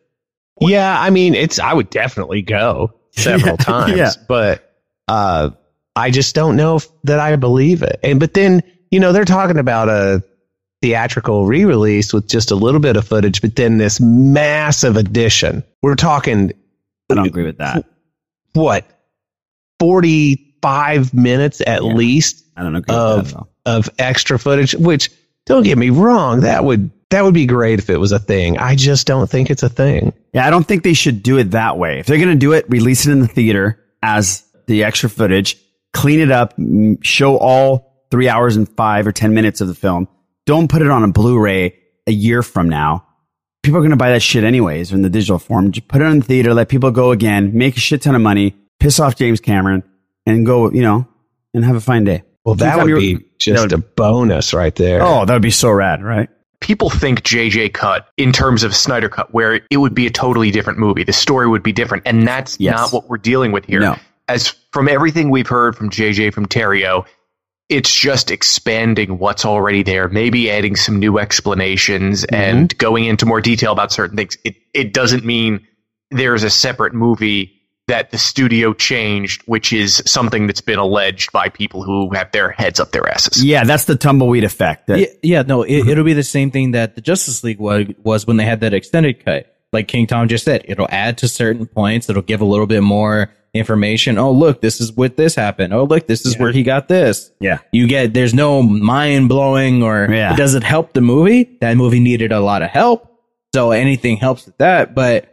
[0.61, 4.11] Yeah, I mean, it's I would definitely go several Yeah, times, yeah.
[4.29, 4.75] but
[5.09, 5.51] uh,
[5.97, 7.99] I just don't know if, that I believe it.
[8.03, 10.23] And but then you know they're talking about a
[10.83, 15.65] theatrical re-release with just a little bit of footage, but then this massive edition.
[15.83, 16.53] We're talking
[17.11, 17.87] I don't agree with that.
[18.53, 18.85] what
[19.81, 24.75] forty five minutes at least I don't agree that of of extra footage.
[24.75, 25.11] Which
[25.47, 28.59] don't get me wrong, that would that would be great if it was a thing.
[28.59, 30.13] I just don't think it's a thing.
[30.33, 31.99] Yeah, I don't think they should do it that way.
[31.99, 35.57] If they're going to do it, release it in the theater as the extra footage,
[35.93, 36.55] clean it up,
[37.03, 40.07] show all three hours and five or 10 minutes of the film.
[40.47, 43.07] Don't put it on a Blu-ray a year from now.
[43.63, 45.73] People are going to buy that shit anyways in the digital form.
[45.73, 48.23] Just put it in the theater, let people go again, make a shit ton of
[48.23, 49.83] money, piss off James Cameron
[50.27, 51.07] and go, you know,
[51.55, 52.23] and have a fine day.
[52.45, 55.03] Well, that Anytime would be just that a bonus right there.
[55.03, 56.29] Oh, that would be so rad, right?
[56.61, 60.51] people think JJ cut in terms of Snyder cut, where it would be a totally
[60.51, 61.05] different movie.
[61.05, 62.03] The story would be different.
[62.07, 62.77] And that's Yes.
[62.77, 63.81] not what we're dealing with here.
[63.81, 63.97] No.
[64.29, 67.07] As from everything we've heard from JJ, from Terrio,
[67.71, 72.35] it's just expanding what's already there, maybe adding some new explanations Mm-hmm.
[72.35, 74.37] and going into more detail about certain things.
[74.45, 75.67] It, it doesn't mean
[76.11, 77.53] there's a separate movie
[77.91, 82.51] that the studio changed, which is something that's been alleged by people who have their
[82.51, 83.45] heads up their asses.
[83.45, 84.87] Yeah, that's the tumbleweed effect.
[84.87, 85.89] That, yeah, yeah, no, it, mm-hmm.
[85.89, 88.73] it'll be the same thing that the Justice League was, was when they had that
[88.73, 89.57] extended cut.
[89.73, 92.09] Like King Tom just said, it'll add to certain points.
[92.09, 94.19] It'll give a little bit more information.
[94.19, 95.73] Oh, look, this is what this happened.
[95.73, 97.31] Oh, look, this is where he got this.
[97.41, 97.59] Yeah.
[97.73, 100.33] You get, there's no mind blowing or Yeah.
[100.33, 101.59] it doesn't help the movie.
[101.61, 103.09] That movie needed a lot of help.
[103.55, 104.95] So anything helps with that.
[104.95, 105.30] But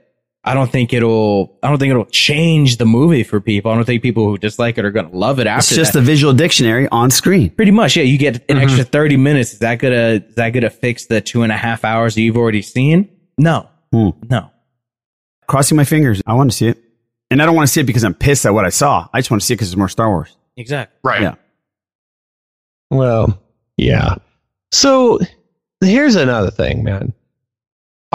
[0.47, 3.71] I don't think it'll, I don't think it'll change the movie for people.
[3.71, 5.93] I don't think people who dislike it are going to love it after It's just
[5.93, 5.99] that.
[5.99, 7.49] a visual dictionary on screen.
[7.51, 8.03] Pretty much, yeah.
[8.03, 9.53] You get an extra thirty minutes.
[9.53, 12.37] Is that gonna is that gonna fix the two and a half hours that you've
[12.37, 13.09] already seen?
[13.37, 14.09] No, Hmm.
[14.29, 14.49] no.
[15.47, 16.21] Crossing my fingers.
[16.25, 16.77] I want to see it.
[17.29, 19.07] And I don't want to see it because I'm pissed at what I saw.
[19.13, 20.35] I just want to see it because it's more Star Wars.
[20.55, 20.97] Exactly.
[21.03, 21.21] Right.
[21.21, 21.35] Yeah.
[22.89, 23.41] Well,
[23.77, 24.15] yeah.
[24.71, 25.19] So
[25.81, 27.13] here's another thing, man.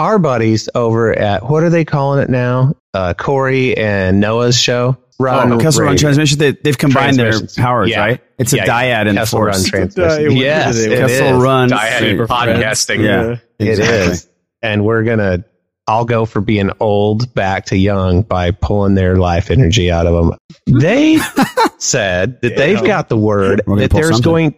[0.03, 2.75] Our buddies over at what are they calling it now?
[2.93, 4.97] Uh, Corey and Noah's show.
[5.17, 6.37] Run Oh, Kessel Run Transmission.
[6.39, 7.55] They, they've combined their Transmissions.
[7.55, 7.99] powers, Yeah.
[8.01, 8.21] right?
[8.37, 9.55] It's a Yeah, dyad in the Kessel force.
[9.71, 10.31] Run Transmission.
[10.35, 11.41] Yes, it Kessel is.
[11.43, 11.69] Run.
[11.69, 12.99] Dyad podcasting.
[13.05, 13.95] Yeah, It exactly.
[14.13, 14.27] is.
[14.61, 15.45] And we're gonna
[15.87, 20.13] I'll go for being old back to young by pulling their life energy out of
[20.13, 20.37] them.
[20.81, 21.17] They
[21.77, 24.21] said that they've got the word that there's something.
[24.23, 24.55] going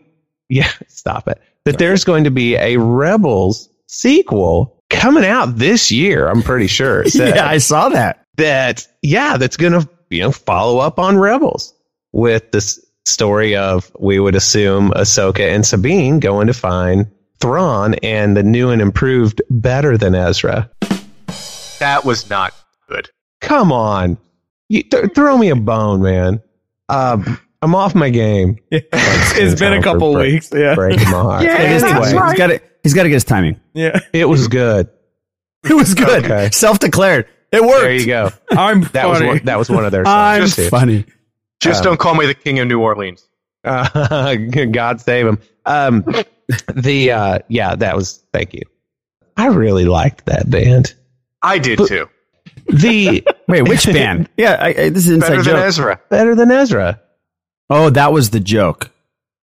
[0.50, 1.40] yeah, stop it.
[1.66, 7.06] That there's going to be a Rebels sequel coming out this year, I'm pretty sure.
[7.10, 8.26] Said Yeah, I saw that.
[8.38, 11.74] that yeah, that's gonna you know follow up on Rebels
[12.12, 17.06] with this story of we would assume Ahsoka and Sabine going to find
[17.40, 20.70] Thrawn and the new and improved better than Ezra.
[21.80, 22.54] That was not
[22.90, 23.10] good.
[23.42, 24.18] Come on,
[24.70, 26.42] you, th- throw me a bone, man.
[26.90, 28.58] Um, I'm off my game.
[28.72, 30.50] it's been a couple break- weeks.
[30.54, 30.76] Yeah.
[30.76, 31.44] breaking my heart.
[31.46, 32.30] It is Anyway, time.
[32.30, 32.62] He's got to.
[32.84, 33.60] He's got to get his timing.
[33.74, 34.00] Yeah.
[34.14, 34.90] it was good.
[35.68, 36.24] It was good.
[36.26, 36.50] Okay.
[36.52, 37.28] Self-declared.
[37.52, 37.82] It worked.
[37.82, 38.30] There you go.
[38.52, 40.58] I'm That was one, that was one of their songs.
[40.60, 40.70] I'm too.
[40.70, 41.06] funny.
[41.60, 43.28] Just Um, don't call me the king of New Orleans.
[43.64, 44.36] Uh,
[44.72, 45.40] God save him.
[45.66, 46.04] Um,
[46.76, 48.24] the uh, yeah, that was.
[48.32, 48.62] Thank you.
[49.38, 50.94] I really liked that band.
[51.42, 52.10] I did But- too.
[52.68, 54.30] The Wait, which band?
[54.38, 55.64] Yeah, I, I, this is an Better inside than.
[55.64, 56.02] Ezra.
[56.10, 57.02] better than Ezra.
[57.70, 58.92] Oh, that was the joke.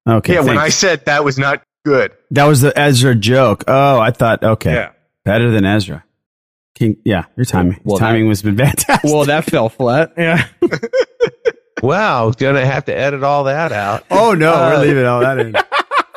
[0.09, 0.35] Okay.
[0.35, 2.13] yeah, when I said that was not good.
[2.33, 3.65] that was the Ezra joke.
[3.69, 4.91] Oh, I thought okay, Yeah.
[5.25, 6.05] better than Ezra.
[6.75, 9.11] King, yeah, your timing, Well, timing was been fantastic.
[9.11, 10.13] Well, that fell flat.
[10.19, 10.47] Yeah.
[11.83, 14.05] Wow, gonna have to edit all that out.
[14.11, 15.55] oh no, Uh, we're leaving all that in.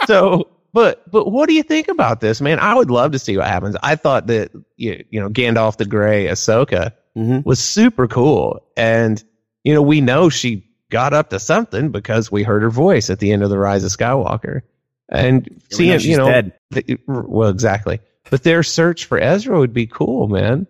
[0.05, 3.35] so but but what do you think about this man i would love to see
[3.37, 7.43] what happens i thought that you, you know gandalf the gray ahsoka Mhm.
[7.45, 9.23] was super cool and
[9.63, 13.19] you know we know she got up to something because we heard her voice at
[13.19, 14.61] the end of the rise of skywalker
[15.09, 16.53] and we seeing know you know dead.
[16.71, 17.99] the- well exactly
[18.31, 20.67] but their search for ezra would be cool man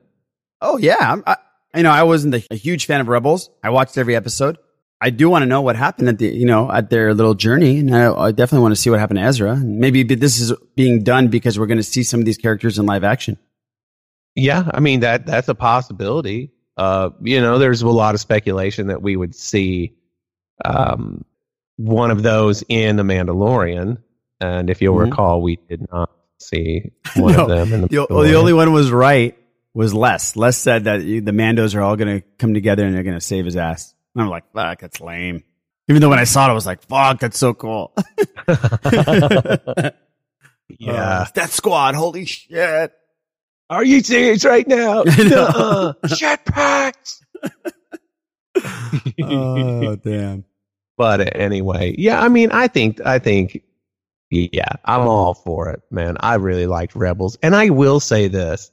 [0.62, 1.38] Oh yeah, I'm, I,
[1.76, 3.50] you know I wasn't a, a huge fan of Rebels.
[3.64, 4.58] I watched every episode.
[5.02, 7.80] I do want to know what happened at the you know at their little journey,
[7.80, 9.58] and I, I definitely want to see what happened to Ezra.
[9.58, 12.86] Maybe this is being done because we're going to see some of these characters in
[12.86, 13.38] live action.
[14.34, 16.52] Yeah, I mean that that's a possibility.
[16.78, 19.96] Uh, you know, there's a lot of speculation that we would see
[20.64, 21.26] um,
[21.78, 23.98] one of those in the Mandalorian,
[24.40, 25.10] and if you'll Mhm.
[25.10, 27.88] recall, we did not see one No, of them in the.
[27.88, 29.38] the, the only one was right
[29.74, 30.36] was Les.
[30.38, 33.22] Les said that the Mandos are all going to come together and they're going to
[33.22, 33.94] save his ass.
[34.14, 35.44] And I'm like, fuck, that's lame.
[35.90, 37.94] Even though when I saw it, I was like, fuck, that's so cool.
[38.48, 39.92] yeah,
[41.22, 42.94] Uh, Death Squad, holy shit.
[43.70, 45.04] are you serious right now?
[46.16, 46.94] Shit know.
[48.56, 49.24] Jetpacks.
[49.24, 50.46] oh, damn.
[50.98, 53.64] But anyway, yeah, I mean, I think, I think,
[54.30, 56.18] yeah, I'm all for it, man.
[56.20, 57.38] I really liked Rebels.
[57.44, 58.72] And I will say this,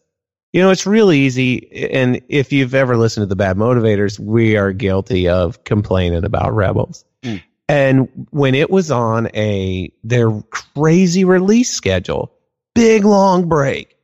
[0.53, 1.91] you know, it's really easy.
[1.93, 6.55] And if you've ever listened to the Bad Motivators, we are guilty of complaining about
[6.55, 7.05] Rebels.
[7.23, 7.43] Mm.
[7.69, 12.33] And when it was on a, their crazy release schedule,
[12.75, 13.97] big long break,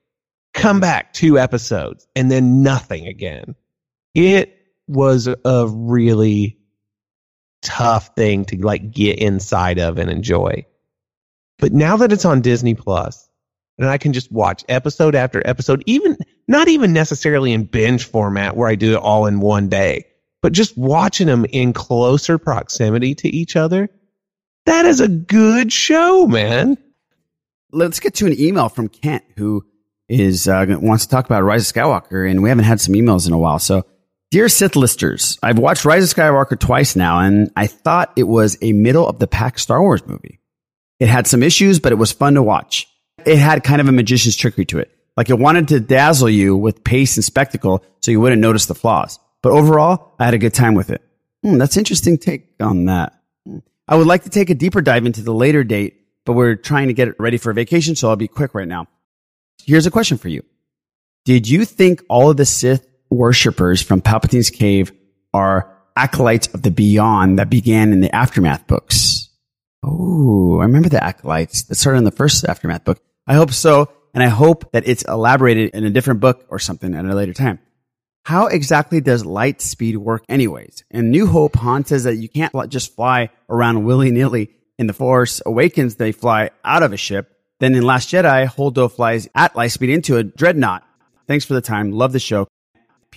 [0.54, 3.54] come back two episodes and then nothing again.
[4.14, 4.57] It
[4.88, 6.58] was a really
[7.62, 10.66] tough thing to like get inside of and enjoy.
[11.58, 13.28] But now that it's on Disney Plus
[13.78, 18.56] and I can just watch episode after episode, even not even necessarily in binge format
[18.56, 20.06] where I do it all in one day,
[20.42, 23.88] but just watching them in closer proximity to each other,
[24.66, 26.76] that is a good show, man.
[27.72, 29.64] Let's get to an email from Kent who
[30.08, 33.26] is uh, wants to talk about Rise of Skywalker, and we haven't had some emails
[33.26, 33.58] in a while.
[33.58, 33.84] So,
[34.30, 38.58] dear Sith listers, I've watched Rise of Skywalker twice now, and I thought it was
[38.62, 40.40] a middle of the pack Star Wars movie.
[41.00, 42.88] It had some issues, but it was fun to watch.
[43.24, 44.90] It had kind of a magician's trickery to it.
[45.16, 48.74] Like it wanted to dazzle you with pace and spectacle so you wouldn't notice the
[48.74, 49.18] flaws.
[49.42, 51.02] But overall, I had a good time with it.
[51.42, 53.14] Hmm, that's interesting take on that.
[53.86, 56.88] I would like to take a deeper dive into the later date, but we're trying
[56.88, 58.86] to get it ready for vacation, so I'll be quick right now.
[59.64, 60.44] Here's a question for you.
[61.24, 64.92] Did you think all of the Sith worshippers from Palpatine's cave
[65.32, 69.28] are acolytes of the beyond that began in the Aftermath books?
[69.82, 73.00] Oh, I remember the acolytes that started in the first Aftermath book.
[73.26, 73.90] I hope so.
[74.14, 77.34] And I hope that it's elaborated in a different book or something at a later
[77.34, 77.58] time.
[78.24, 80.84] How exactly does light speed work anyways?
[80.90, 84.50] In New Hope, Han says that you can't just fly around willy nilly.
[84.78, 87.32] In The Force Awakens, they fly out of a ship.
[87.60, 90.84] Then in Last Jedi, Holdo flies at light speed into a dreadnought.
[91.26, 91.92] Thanks for the time.
[91.92, 92.46] Love the show.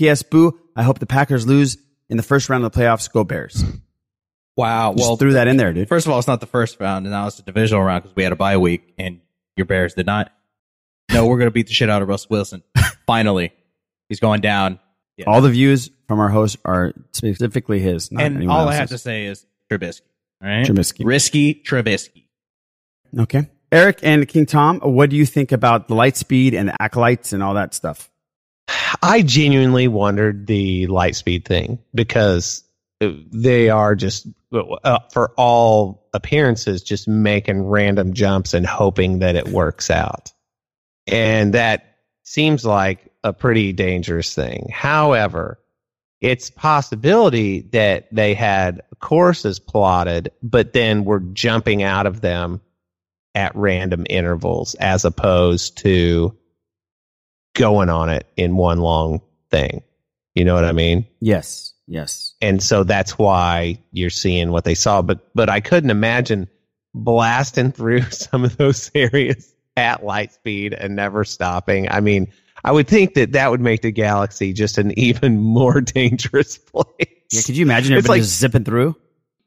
[0.01, 0.23] P.S.
[0.23, 1.77] Boo, I hope the Packers lose
[2.09, 3.11] in the first round of the playoffs.
[3.11, 3.63] Go Bears.
[4.57, 4.95] Wow.
[4.95, 5.87] Just well, threw that in there, dude.
[5.87, 8.15] First of all, it's not the first round, and now it's the divisional round because
[8.15, 9.19] we had a bye week, and
[9.55, 10.31] your Bears did not.
[11.13, 12.63] No, we're gonna beat the shit out of Russ Wilson.
[13.05, 13.53] Finally,
[14.09, 14.79] he's going down.
[15.17, 15.25] Yeah.
[15.27, 18.11] All the views from our host are specifically his.
[18.11, 20.01] Not and all I have to say is Trubisky.
[20.41, 21.05] Right, Trubisky.
[21.05, 22.25] risky Trubisky.
[23.19, 23.47] Okay.
[23.71, 27.33] Eric and King Tom, what do you think about the light speed and the acolytes
[27.33, 28.11] and all that stuff?
[29.01, 32.63] I genuinely wondered the light speed thing because
[32.99, 39.47] they are just, uh, for all appearances, just making random jumps and hoping that it
[39.47, 40.31] works out.
[41.07, 44.69] And that seems like a pretty dangerous thing.
[44.71, 45.60] However,
[46.21, 52.62] it's possibility that they had courses plotted, but then were jumping out of them
[53.34, 56.38] at random intervals as opposed to
[57.53, 59.83] going on it in one long thing.
[60.35, 61.05] You know what I mean?
[61.19, 61.73] Yes.
[61.87, 62.33] Yes.
[62.41, 65.01] And so that's why you're seeing what they saw.
[65.01, 66.47] But but I couldn't imagine
[66.93, 71.89] blasting through some of those areas at light speed and never stopping.
[71.89, 72.31] I mean,
[72.63, 76.85] I would think that that would make the galaxy just an even more dangerous place.
[77.31, 77.41] Yeah.
[77.41, 78.95] Could you imagine It's everybody like- just zipping through?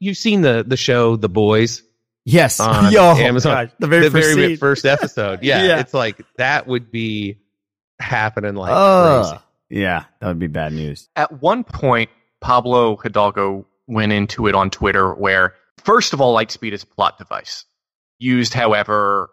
[0.00, 1.82] You've seen the the show The Boys
[2.26, 2.58] Yes.
[2.60, 3.70] on Yo, Amazon.
[3.78, 5.42] the very first very first episode.
[5.42, 5.80] Yeah, Yeah.
[5.80, 7.38] it's like that would be
[8.04, 9.22] happening like Oh,
[9.68, 9.80] crazy.
[9.82, 10.04] yeah.
[10.20, 11.08] That would be bad news.
[11.16, 16.50] At one point, Pablo Hidalgo went into it on Twitter where first of all, light
[16.50, 17.64] speed is a plot device
[18.18, 19.30] used, however,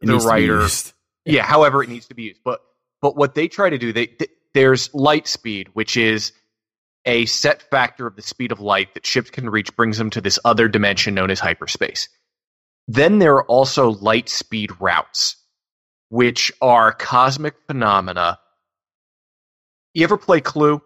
[0.00, 0.92] It the needs writer, used.
[1.24, 2.40] yeah, however it needs to be used.
[2.44, 2.60] But
[3.00, 6.32] but what they try to do, they th- there's light speed, which is
[7.06, 10.20] a set factor of the speed of light that ships can reach, brings them to
[10.22, 12.08] this other dimension known as hyperspace.
[12.88, 15.36] Then there are also light speed routes,
[16.14, 18.38] which are cosmic phenomena.
[19.94, 20.80] You ever play Clue?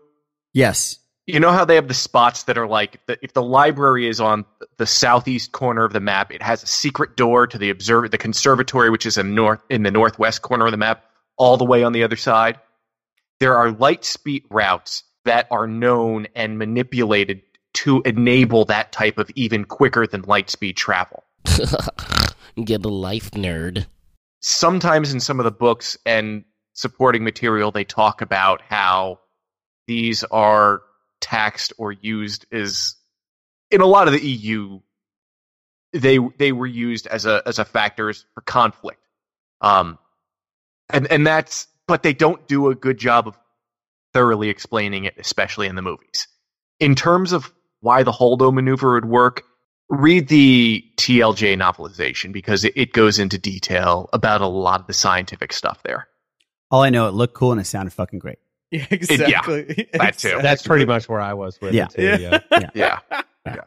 [0.54, 0.98] Yes.
[1.26, 4.08] You know how they have the spots that are like if the, if the library
[4.08, 4.46] is on
[4.78, 8.16] the southeast corner of the map, it has a secret door to the observer, the
[8.16, 11.04] conservatory, which is in north in the northwest corner of the map,
[11.36, 12.58] all the way on the other side.
[13.38, 17.42] There are light speed routes that are known and manipulated
[17.74, 21.22] to enable that type of even quicker than light speed travel.
[22.64, 23.84] Get a life, nerd.
[24.40, 29.18] Sometimes in some of the books and supporting material they talk about how
[29.86, 30.82] these are
[31.20, 32.94] taxed or used as
[33.70, 34.78] in a lot of the EU
[35.92, 39.00] they they were used as a as a factors for conflict.
[39.60, 39.98] Um
[40.90, 43.38] and and that's but they don't do a good job of
[44.12, 46.28] thoroughly explaining it especially in the movies.
[46.78, 49.42] In terms of why the Holdo maneuver would work
[49.88, 54.92] read the TLJ novelization because it, it goes into detail about a lot of the
[54.92, 56.08] scientific stuff there.
[56.70, 58.38] All I know, it looked cool and it sounded fucking great.
[58.70, 59.88] Yeah, exactly.
[59.94, 60.38] that too.
[60.42, 61.86] That's pretty much where I was with Yeah.
[61.96, 62.38] it too.
[62.74, 62.98] Yeah.
[63.46, 63.60] Yeah.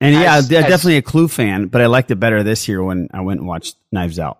[0.00, 2.68] And yeah, As- I'm as- definitely a Clue fan, but I liked it better this
[2.68, 4.38] year when I went and watched Knives Out.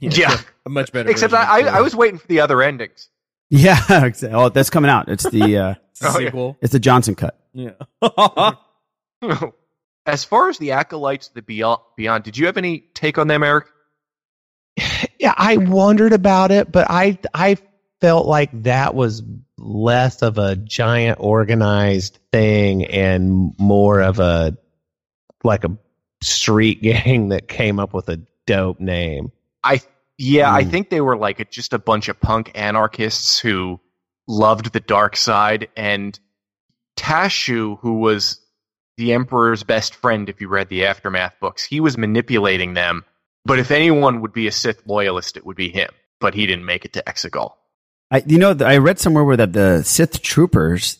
[0.00, 0.36] Yeah.
[0.66, 1.08] a much better.
[1.08, 3.08] Except I, I, I was waiting for the other endings.
[3.48, 5.08] Yeah, exa- oh, that's coming out.
[5.08, 6.58] It's the uh, Oh, sequel.
[6.60, 7.38] it's the Johnson cut.
[7.54, 7.72] Yeah.
[10.06, 13.42] As far as the acolytes the beyond, beyond, did you have any take on them,
[13.42, 13.66] Eric?
[15.18, 17.56] yeah, I wondered about it, but I I
[18.00, 19.22] felt like that was
[19.58, 24.56] less of a giant organized thing and more of a
[25.44, 25.76] like a
[26.22, 29.30] street gang that came up with a dope name.
[29.62, 29.80] I
[30.18, 30.70] yeah, I Mm.
[30.70, 33.80] think they were like a, just a bunch of punk anarchists who
[34.26, 36.18] loved the dark side, and
[36.96, 38.40] Tashu, who was
[38.96, 43.04] the Emperor's best friend, if you read the aftermath books, he was manipulating them.
[43.44, 45.90] But if anyone would be a Sith loyalist, it would be him.
[46.20, 47.52] But he didn't make it to Exegol.
[48.10, 50.98] I, you know, I read somewhere where that the Sith troopers,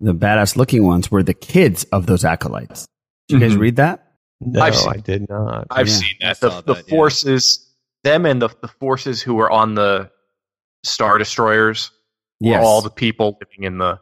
[0.00, 2.86] the badass looking ones, were the kids of those acolytes.
[3.28, 3.60] Did you guys Mhm.
[3.60, 4.02] read that?
[4.40, 5.66] No, I've seen- I did not.
[5.70, 6.40] I've Yeah, seen that.
[6.40, 6.90] The, saw the that, yeah.
[6.90, 7.72] forces,
[8.04, 10.10] them and the, the forces who were on the
[10.84, 11.90] Star Destroyers
[12.40, 12.64] were Yes.
[12.64, 13.98] all the people living in the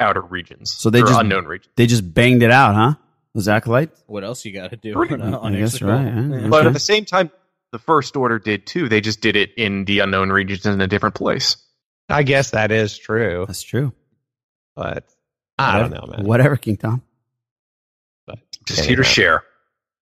[0.00, 0.70] outer regions.
[0.70, 1.72] So they or just unknown regions.
[1.76, 2.94] They just banged it out, huh?
[3.34, 4.02] Those acolytes.
[4.06, 4.94] What else you got to do?
[4.94, 5.88] Pretty- on- on I guess Exegol?
[5.88, 6.04] right,
[6.36, 6.40] yeah.
[6.42, 6.48] Yeah.
[6.48, 6.66] But Okay.
[6.68, 7.30] at the same time,
[7.72, 8.88] the First Order did too.
[8.88, 11.56] They just did it in the unknown regions in a different place.
[12.08, 13.92] I guess that is true, That's true.
[14.74, 15.04] but
[15.58, 16.24] I don't know, man.
[16.24, 17.02] Whatever, King Tom.
[18.26, 19.42] But Just here to share.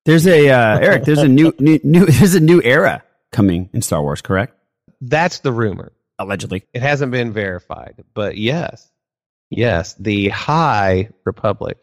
[0.04, 1.04] There's a uh, Eric.
[1.04, 2.06] There's a new, new, new.
[2.06, 4.22] There's a new era coming in Star Wars.
[4.22, 4.54] Correct?
[5.00, 5.92] That's the rumor.
[6.20, 6.64] Allegedly.
[6.72, 8.88] It hasn't been verified, but yes,
[9.50, 11.78] yes, the High Republic.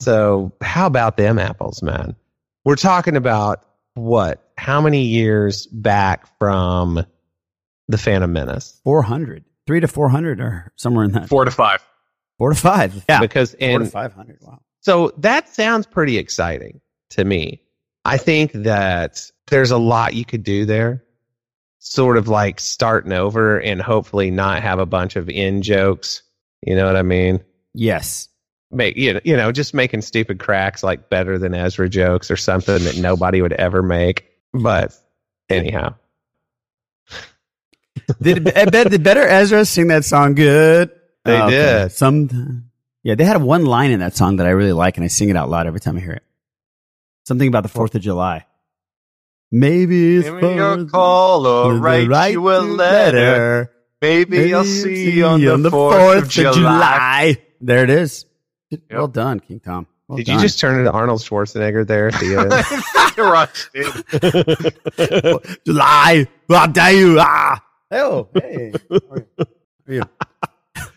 [0.00, 2.16] So how about them apples, man?
[2.64, 4.40] We're talking about what?
[4.56, 7.04] How many years back from
[7.88, 8.80] the Phantom Menace?
[8.84, 11.28] Four hundred, three to four hundred, or somewhere in that.
[11.28, 11.84] Four to five.
[12.38, 13.04] Four to five.
[13.08, 13.20] Yeah.
[13.20, 14.38] Because Four to in five hundred.
[14.40, 14.60] Wow.
[14.80, 17.62] So that sounds pretty exciting to me.
[18.04, 21.04] I think that there's a lot you could do there.
[21.78, 26.22] Sort of like starting over and hopefully not have a bunch of in jokes.
[26.64, 27.44] You know what I mean?
[27.74, 28.28] Yes.
[28.70, 32.36] Make you know, you know, just making stupid cracks like better than Ezra jokes or
[32.36, 34.26] something that nobody would ever make.
[34.52, 34.92] But
[35.48, 35.94] anyhow,
[38.20, 40.90] Did, bet, did better Ezra sing that song good?
[41.24, 41.50] They Okay.
[41.50, 41.92] did.
[41.92, 42.70] Some,
[43.02, 45.28] yeah, they had one line in that song that I really like, and I sing
[45.28, 46.22] it out loud every time I hear it.
[47.26, 48.46] Something about the Fourth of July.
[49.50, 53.70] Maybe it's Give me your call or write right you a to letter.
[54.04, 57.38] Maybe I'll see you on the 4th of July.
[57.60, 58.26] There it is.
[58.90, 59.86] Well done, King Tom.
[60.08, 60.36] Well did done.
[60.36, 62.52] you just turn into Arnold Schwarzenegger there at the end?
[63.18, 65.60] Rush, dude.
[65.66, 66.26] July?
[66.50, 67.16] I'll tell you.
[67.20, 67.64] Ah.
[67.90, 68.72] Oh, hey.
[68.90, 69.26] How are
[69.86, 70.02] you?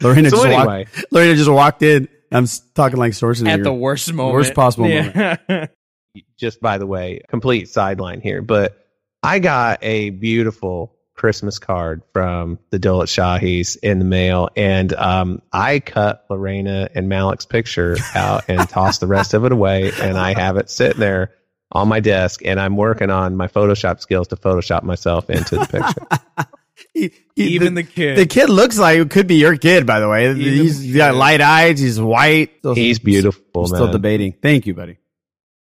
[0.02, 0.86] Lorena, So just anyway.
[0.86, 2.08] walked, Lorena just walked in.
[2.32, 3.50] I'm talking like Schwarzenegger.
[3.50, 4.34] At the worst moment.
[4.34, 5.72] Worst possible moment.
[6.38, 8.78] just by the way, complete sideline here, but
[9.24, 15.42] I got a beautiful Christmas card from the Dullet Shahis in the mail, and um,
[15.52, 20.18] I cut Lorena and Malik's picture out and tossed the rest of it away, and
[20.18, 21.34] I have it sitting there
[21.72, 25.66] on my desk, and I'm working on my Photoshop skills to Photoshop myself into the
[25.66, 26.48] picture.
[27.36, 28.18] Even the kid.
[28.18, 30.34] The kid looks like it could be your kid, by the way.
[30.36, 31.80] he's the got light eyes.
[31.80, 32.52] He's white.
[32.60, 34.34] Still- He's beautiful, We're still debating.
[34.34, 34.98] Thank you, buddy.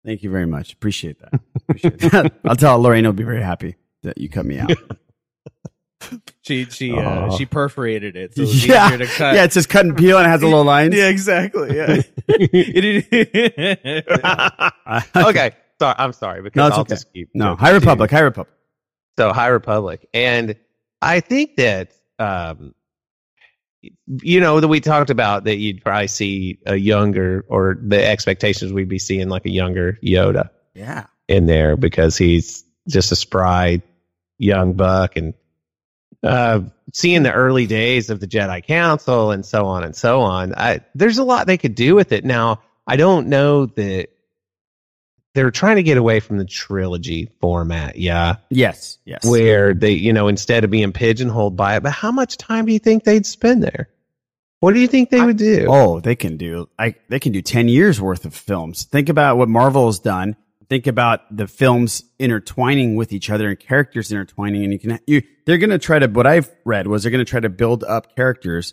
[0.04, 0.72] Thank you very much.
[0.72, 1.40] Appreciate that.
[1.68, 2.32] Appreciate that.
[2.44, 4.72] I'll tell Lorraine will be very happy that you cut me out.
[6.42, 8.34] She she uh, she perforted it.
[8.34, 9.34] So it's yeah, easier to cut.
[9.36, 9.44] yeah.
[9.44, 10.90] It's just cut and peel and it has a little line.
[10.92, 11.76] Yeah, exactly.
[11.76, 12.02] Yeah.
[15.16, 16.94] okay, sorry, I'm sorry because No, it's I'll okay.
[16.94, 17.76] just keep No, High too.
[17.76, 18.10] Republic.
[18.10, 18.52] High Republic.
[19.18, 20.56] So High Republic, and
[21.00, 22.74] I think that um,
[24.06, 28.72] you know that we talked about that you'd probably see a younger, or the expectations
[28.72, 31.06] we'd be seeing like a younger Yoda Yeah.
[31.28, 33.82] in there because he's just a spry
[34.42, 35.34] young buck, and
[36.22, 36.60] uh,
[36.92, 40.54] seeing the early days of the Jedi Council and so on and so on.
[40.54, 42.24] I, there's a lot they could do with it.
[42.24, 44.08] Now, I don't know that
[45.34, 47.96] they're trying to get away from the trilogy format.
[47.96, 48.98] Yeah Yes.
[49.04, 49.24] Yes.
[49.24, 51.82] where they, you know, instead of being pigeonholed by it.
[51.82, 53.88] But how much time do you think they'd spend there?
[54.60, 55.66] What do you think they would do?
[55.68, 58.84] Oh, they can do like they can do 10 years worth of films.
[58.84, 60.36] Think about what Marvel has done.
[60.72, 65.20] Think about the films intertwining with each other and characters intertwining and you can you
[65.44, 67.84] they're going to try to what I've read was they're going to try to build
[67.84, 68.72] up characters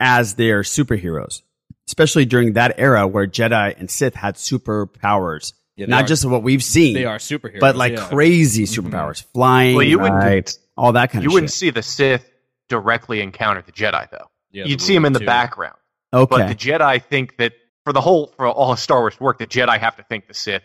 [0.00, 1.42] as their superheroes.
[1.86, 5.52] Especially during that era where Jedi and Sith had superpowers.
[5.76, 6.94] Yeah, Not are- just what we've seen.
[6.94, 8.08] they are superheroes, But like yeah.
[8.08, 8.86] crazy mm-hmm.
[8.88, 9.22] superpowers.
[9.34, 10.58] Flying, Well, you wouldn't- right.
[10.78, 11.58] all that kind You of wouldn't shit.
[11.58, 12.24] see the Sith
[12.70, 14.30] directly encounter the Jedi, though.
[14.50, 15.26] Yeah, You'd see them in the too.
[15.26, 15.76] background.
[16.10, 16.26] Okay.
[16.38, 17.52] But the Jedi think that
[17.84, 20.32] for the whole for all of Star Wars work, the Jedi have to think the
[20.32, 20.62] Sith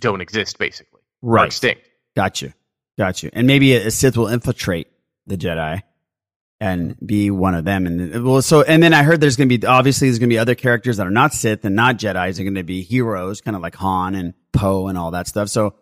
[0.00, 1.00] don't exist, basically.
[1.22, 1.46] Right.
[1.46, 1.82] extinct.
[2.16, 2.54] Gotcha.
[2.96, 3.30] Gotcha.
[3.32, 4.88] And maybe a, a Sith will infiltrate
[5.26, 5.82] the Jedi
[6.60, 7.86] and be one of them.
[7.86, 10.34] And well, so, and then I heard there's going to be, obviously there's going to
[10.34, 12.36] be other characters that are not Sith and not Jedi's.
[12.36, 15.48] They're going to be heroes, kind of like Han and Poe and all that stuff.
[15.48, 15.74] So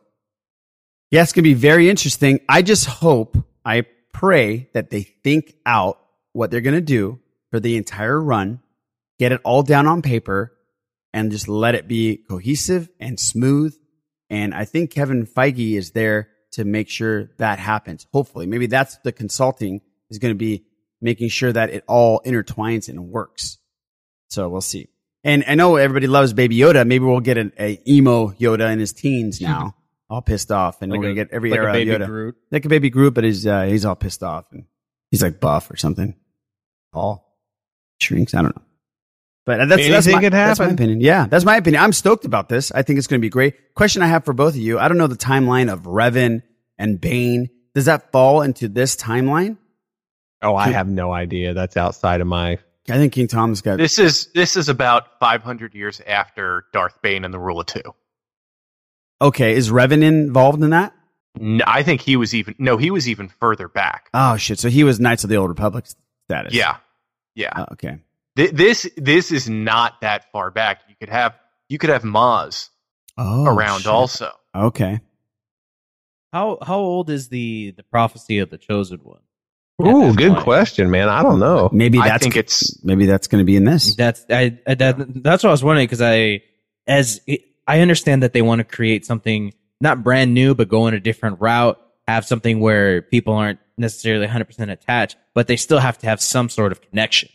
[1.11, 2.41] yeah, it's going to be very interesting.
[2.49, 5.99] I just hope, I pray that they think out
[6.33, 8.61] what they're going to do for the entire run,
[9.19, 10.53] get it all down on paper
[11.13, 13.75] and just let it be cohesive and smooth.
[14.31, 18.07] And I think Kevin Feige is there to make sure that happens.
[18.13, 20.65] Hopefully, maybe that's the consulting is going to be
[21.01, 23.59] making sure that it all intertwines and works.
[24.29, 24.89] So we'll see.
[25.23, 26.87] And I know everybody loves Baby Yoda.
[26.87, 29.75] Maybe we'll get an a emo Yoda in his teens now,
[30.11, 32.01] all pissed off, and Like we're a- gonna get every like a era baby of
[32.03, 32.37] Yoda, Groot.
[32.51, 34.65] like a baby Groot, but he's uh, he's all pissed off and
[35.11, 36.15] he's like buff or something.
[36.93, 37.37] Paul
[38.01, 38.35] shrinks.
[38.35, 38.63] I don't know.
[39.47, 40.75] But uh, that's, that's, Anything my, could that's my happen.
[40.75, 41.01] opinion.
[41.01, 41.83] Yeah, that's my opinion.
[41.83, 42.73] I'm stoked about this.
[42.73, 43.75] I think it's going to be great.
[43.75, 44.79] Question I have for both of you.
[44.79, 46.43] I don't know the timeline of Revan
[46.79, 47.49] and Bane.
[47.73, 49.57] Does that fall into this timeline?
[50.43, 51.55] Oh, I have no idea.
[51.55, 52.59] That's outside of my.
[52.89, 53.79] I think King Tom's got.
[53.79, 57.95] This is this is about 500 years after Darth Bane and the Rule of Two.
[59.23, 60.93] Okay, is Revan involved in that?
[61.39, 64.09] No, I think he was even no, he was even further back.
[64.13, 64.59] Oh shit!
[64.59, 65.87] So he was Knights of the Old Republic
[66.27, 66.53] status.
[66.55, 66.77] Yeah,
[67.35, 67.53] yeah.
[67.57, 67.99] Oh, okay.
[68.37, 70.83] Th- this this is not that far back.
[70.89, 71.35] You could have
[71.69, 72.69] you could have Maz
[73.19, 73.87] Oh, around shit.
[73.89, 74.31] also.
[74.55, 75.01] Okay.
[76.33, 79.21] How how old is the the prophecy of the chosen one?
[79.83, 81.09] Ooh, good question, man.
[81.09, 81.69] I don't know.
[81.73, 83.95] Maybe I that's think it's maybe that's going to be in this.
[83.95, 86.43] That's I, I that, that's what I was wondering because I
[86.87, 87.21] as
[87.67, 91.01] I understand that they want to create something not brand new but go in a
[91.01, 91.79] different route,
[92.09, 96.49] have something where people aren't necessarily 100% attached, but they still have to have some
[96.49, 97.29] sort of connection.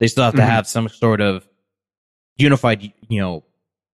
[0.00, 0.46] They still have to Mhm.
[0.46, 1.46] have some sort of
[2.36, 3.44] unified, you know,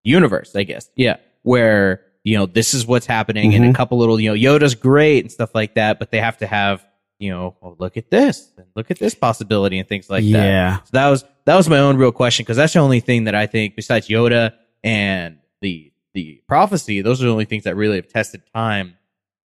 [0.05, 0.91] universe, I guess.
[0.97, 3.71] Yeah, where you know this is what's happening, and Mhm.
[3.71, 6.47] a couple little, you know, Yoda's great and stuff like that, but they have to
[6.47, 6.85] have,
[7.19, 10.29] you know, well, look at this, and look at this possibility, and things like that.
[10.31, 10.77] Yeah.
[10.85, 13.35] So that was that was my own real question because that's the only thing that
[13.35, 14.53] I think besides Yoda
[14.85, 18.95] and the the prophecy, those are the only things that really have tested time,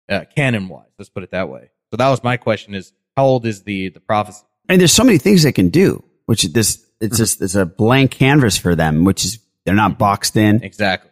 [0.09, 0.89] uh, canon wise.
[0.99, 1.69] Let's put it that way.
[1.91, 4.43] So that was my question: is how old is the the prophecy?
[4.69, 7.15] And there's so many things they can do, which this it's Mm-hmm.
[7.17, 10.63] just it's a blank canvas for them, which is they're not boxed in.
[10.63, 11.09] Exactly.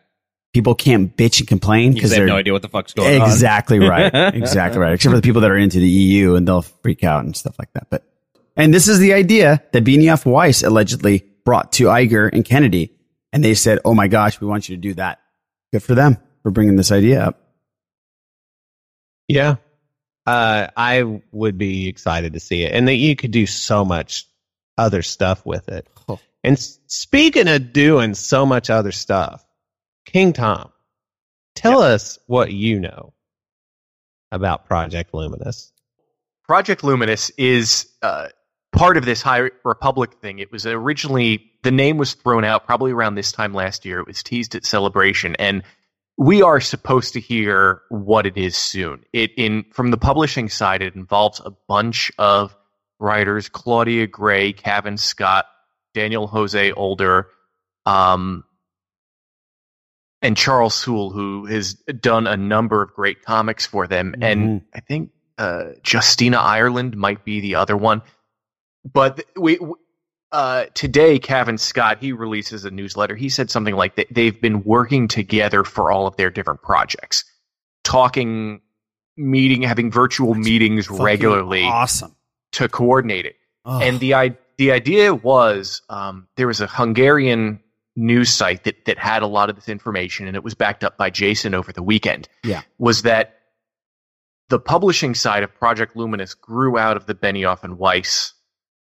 [0.53, 3.21] People can't bitch and complain Because because they have no idea what the fuck's going
[3.21, 3.27] on.
[3.27, 4.93] exactly right, exactly right.
[4.93, 7.55] Except for the people that are into the EU and they'll freak out and stuff
[7.59, 7.87] like that.
[7.89, 8.03] But
[8.55, 12.93] and this is the idea that Benioff Weiss allegedly brought to Iger and Kennedy,
[13.33, 15.19] and they said, "Oh my gosh, we want you to do that."
[15.73, 17.41] Good for them for bringing this idea up.
[19.27, 19.55] Yeah.
[20.25, 22.71] Uh, I would be excited to see it.
[22.73, 24.25] And that you could do so much
[24.77, 25.87] other stuff with it.
[26.45, 29.43] And speaking of doing so much other stuff,
[30.05, 30.71] King Tom,
[31.55, 33.13] tell us what you know
[34.31, 35.71] about Project Luminous.
[36.43, 38.27] Project Luminous is uh,
[38.71, 40.37] part of this High Republic thing.
[40.37, 43.99] It was originally the name was thrown out probably around this time last year.
[43.99, 45.63] It was teased at Celebration, and
[46.15, 49.03] we are supposed to hear what it is soon.
[49.13, 52.55] It in from the publishing side, it involves a bunch of
[52.99, 55.45] writers: Claudia Gray, Cavan Scott,
[55.93, 57.27] Daniel Jose Older,
[57.85, 58.43] um,
[60.21, 64.11] and Charles Soule, who has done a number of great comics for them.
[64.11, 64.23] Mm-hmm.
[64.23, 68.01] And I think uh, Justina Ireland might be the other one.
[68.91, 69.59] But we,
[70.31, 73.15] uh, today, Cavan Scott, he releases a newsletter.
[73.15, 77.23] He said something like that they've been working together for all of their different projects,
[77.83, 78.61] talking,
[79.17, 81.63] meeting, having virtual That's meetings regularly.
[81.63, 82.15] Awesome.
[82.53, 83.35] To coordinate it.
[83.65, 83.81] Oh.
[83.81, 87.59] And the, the idea was um, there was a Hungarian
[87.95, 90.97] news site that, that had a lot of this information, and it was backed up
[90.97, 92.27] by Jason over the weekend.
[92.43, 92.61] Yeah.
[92.77, 93.35] Was that
[94.49, 98.33] the publishing side of Project Luminous grew out of the Benioff and Weiss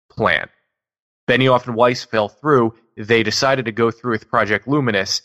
[0.10, 0.50] plan.
[1.28, 2.74] Benioff and Weiss fell through.
[2.98, 5.22] They decided to go through with Project Luminous,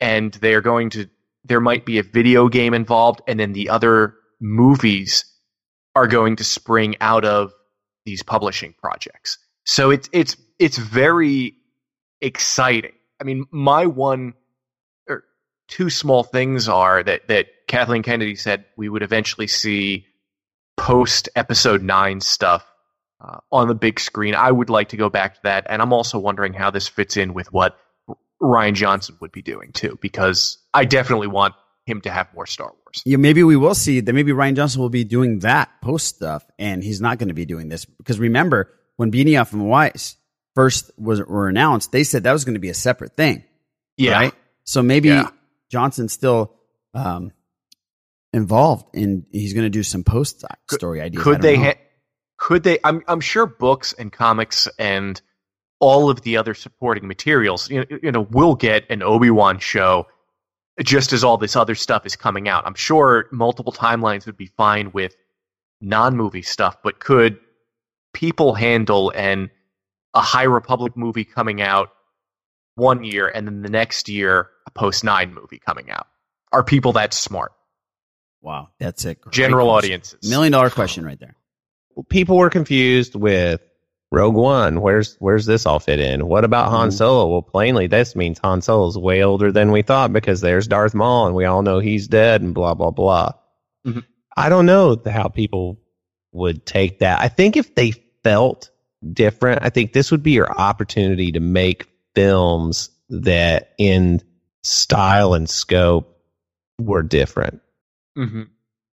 [0.00, 1.08] and they are going to.
[1.44, 5.26] There might be a video game involved, and then the other movies
[5.94, 7.52] are going to spring out of
[8.04, 9.38] these publishing projects.
[9.64, 11.54] So it's it's it's very
[12.20, 12.92] exciting.
[13.20, 14.34] I mean, my one
[15.08, 15.24] or
[15.68, 20.06] two small things are that that Kathleen Kennedy said we would eventually see
[20.76, 22.66] post episode nine stuff
[23.20, 24.34] uh, on the big screen.
[24.34, 27.16] I would like to go back to that, and I'm also wondering how this fits
[27.16, 27.78] in with what
[28.42, 31.54] Rian Johnson would be doing too, because I definitely want
[31.86, 32.83] him to have more Star Wars.
[33.04, 34.12] Yeah, maybe we will see that.
[34.12, 37.44] Maybe Rian Johnson will be doing that post stuff, and he's not going to be
[37.44, 40.16] doing this because remember when Benioff and Weiss
[40.54, 43.44] first was were announced, they said that was going to be a separate thing.
[43.96, 44.12] Yeah.
[44.12, 44.34] Right?
[44.64, 45.30] So maybe yeah.
[45.70, 46.54] Johnson's still
[46.94, 47.32] um,
[48.32, 51.22] involved, and he's going to do some post story ideas.
[51.22, 51.56] Could they?
[51.56, 51.78] Ha-
[52.36, 52.78] could they?
[52.84, 55.20] I'm I'm sure books and comics and
[55.80, 59.58] all of the other supporting materials, you know, you know will get an Obi Wan
[59.58, 60.06] show
[60.82, 62.66] just as all this other stuff is coming out.
[62.66, 65.14] I'm sure multiple timelines would be fine with
[65.80, 67.38] non movie stuff, but could
[68.12, 69.50] people handle an
[70.14, 71.90] a High Republic movie coming out
[72.76, 76.06] one year and then the next year a post nine movie coming out?
[76.52, 77.52] Are people that smart?
[78.40, 79.18] Wow, that's it.
[79.30, 79.86] General question.
[79.88, 80.28] audiences.
[80.28, 81.36] Million dollar question right there.
[82.08, 83.60] People were confused with
[84.14, 84.80] Rogue One.
[84.80, 86.26] Where's where's this all fit in?
[86.26, 86.96] What about Han mm-hmm.
[86.96, 87.28] Solo?
[87.28, 91.26] Well, plainly this means Han Solo's way older than we thought because there's Darth Maul
[91.26, 93.32] and we all know he's dead and blah blah blah.
[93.86, 94.00] Mm-hmm.
[94.36, 95.80] I don't know how people
[96.32, 97.20] would take that.
[97.20, 97.92] I think if they
[98.22, 98.70] felt
[99.12, 104.20] different, I think this would be your opportunity to make films that in
[104.62, 106.18] style and scope
[106.78, 107.60] were different.
[108.16, 108.42] Mm-hmm.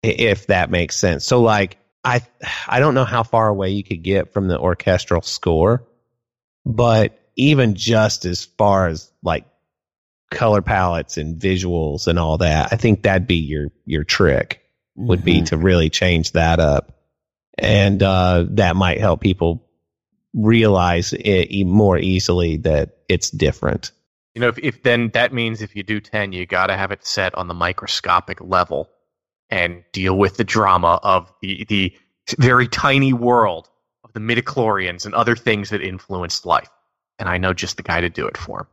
[0.03, 1.25] If that makes sense.
[1.25, 2.21] So like I
[2.67, 5.83] I don't know how far away you could get from the orchestral score,
[6.65, 9.45] but even just as far as like
[10.31, 14.61] color palettes and visuals and all that, I think that'd be your your trick
[14.95, 15.25] would mm-hmm.
[15.25, 16.91] be to really change that up.
[17.57, 19.67] And uh, that might help people
[20.33, 23.91] realize it more easily that it's different.
[24.33, 26.91] You know, if, if then that means if you do 10, you got to have
[26.91, 28.89] it set on the microscopic level
[29.49, 31.95] and deal with the drama of the, the
[32.39, 33.69] very tiny world
[34.03, 36.69] of the midichlorians and other things that influenced life.
[37.19, 38.67] And I know just the guy to do it for him.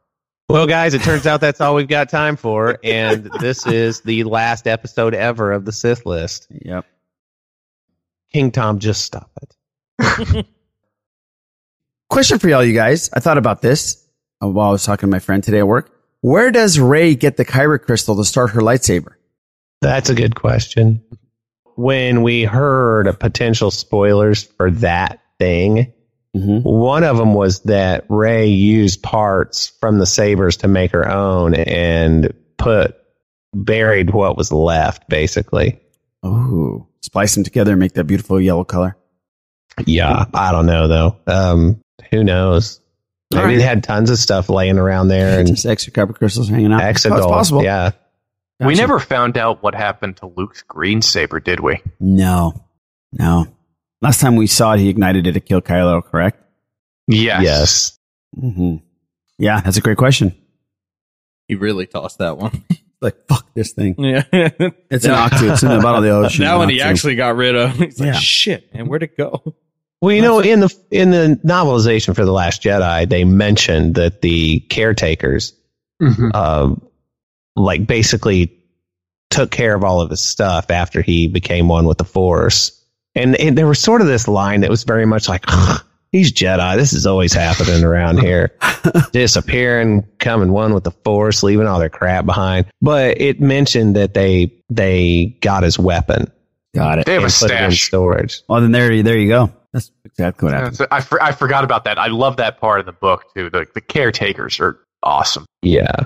[0.49, 2.79] Well, guys, it turns out that's all we've got time for.
[2.85, 6.47] And this is the last episode ever of the Sith list.
[6.51, 6.85] Yep.
[8.33, 10.47] King Tom, just stop it.
[12.11, 13.09] Question for y'all, you guys.
[13.15, 14.07] I thought about this
[14.41, 15.91] while I was talking to my friend today at work.
[16.21, 19.15] Where does Rey get the Kyber crystal to start her lightsaber?
[19.83, 21.03] That's a good question.
[21.75, 25.93] When we heard potential spoilers for that thing,
[26.37, 26.61] mm-hmm.
[26.61, 31.55] one of them was that Rey used parts from the sabers to make her own
[31.55, 32.97] and put
[33.53, 35.81] buried what was left, basically.
[36.23, 38.97] Oh, splice them together and make that beautiful yellow color.
[39.85, 41.17] Yeah, I don't know though.
[41.27, 41.81] Um,
[42.11, 42.81] who knows?
[43.33, 43.57] Maybe right.
[43.57, 46.83] they had tons of stuff laying around there and just extra kyber crystals hanging out.
[46.83, 47.65] Exegol, possible.
[47.65, 47.93] Yeah.
[48.61, 48.69] Gotcha.
[48.69, 51.81] We never found out what happened to Luke's green saber, did we?
[51.99, 52.65] No,
[53.13, 53.47] no.
[54.01, 56.05] Last time we saw it, he ignited it to kill Kylo.
[56.05, 56.43] Correct?
[57.07, 57.43] Yes.
[57.43, 57.99] Yes.
[58.39, 58.77] Mm-hmm.
[59.39, 60.35] Yeah, that's a great question.
[61.49, 62.65] He really tossed that one.
[63.03, 63.97] like fuck this thing.
[63.99, 65.53] Yeah, it's an Ahch-To.
[65.53, 66.45] It's in the bottom of the ocean.
[66.45, 67.73] That one he actually got rid of.
[67.73, 68.13] He's yeah.
[68.13, 69.55] like, shit, man, where'd it go?
[70.01, 74.21] Well, you know, in the in the novelization for the Last Jedi, they mentioned that
[74.21, 75.55] the caretakers,
[76.01, 76.31] mm-hmm.
[76.33, 76.75] uh,
[77.57, 78.57] like basically
[79.31, 82.85] took care of all of his stuff after he became one with the Force,
[83.15, 85.45] and, and there was sort of this line that was very much like,
[86.13, 86.77] He's Jedi.
[86.77, 88.55] This is always happening around here.
[89.13, 92.67] Disappearing, coming one with the Force, leaving all their crap behind.
[92.83, 96.31] But it mentioned that they they got his weapon.
[96.75, 97.07] Got it.
[97.07, 97.83] They have a and put it in stash.
[97.85, 98.43] storage.
[98.47, 99.51] Well, then there, there you go.
[99.73, 100.77] That's exactly what happened.
[100.77, 101.99] So I, for, I forgot about that.
[101.99, 103.49] I love that part of the book too.
[103.49, 105.47] The the caretakers are awesome.
[105.63, 105.97] Yeah.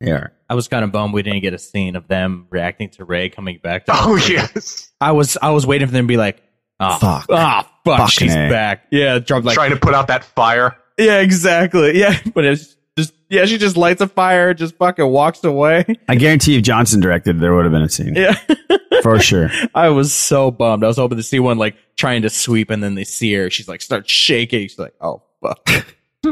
[0.00, 0.28] Yeah.
[0.48, 3.28] I was kind of bummed we didn't get a scene of them reacting to Rey
[3.28, 3.86] coming back.
[3.86, 6.42] To Oh yes, I was I was waiting for them to be like,
[6.80, 7.26] oh Fuck.
[7.30, 8.48] ah fuck, Fucking she's A.
[8.48, 8.86] back.
[8.90, 10.76] Yeah, drop like trying to put out that fire.
[10.98, 11.98] yeah, exactly.
[11.98, 15.84] Yeah, but it's just yeah, she just lights a fire, just fucking walks away.
[16.08, 18.14] I guarantee if Johnson directed, there would have been a scene.
[18.16, 18.34] Yeah.
[19.02, 19.48] For sure.
[19.76, 20.82] I was so bummed.
[20.82, 23.48] I was hoping to see one like trying to sweep, and then they see her.
[23.48, 24.62] She's like starts shaking.
[24.66, 25.68] She's like, "Oh fuck!"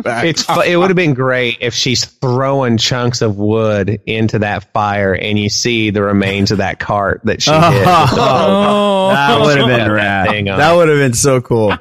[0.03, 0.25] Back.
[0.25, 5.15] It's it would have been great if she's throwing chunks of wood into that fire
[5.15, 7.61] and you see the remains of that cart that she hit.
[7.87, 9.11] Oh.
[9.11, 10.47] that would have been rad.
[10.47, 11.77] That would have been so cool.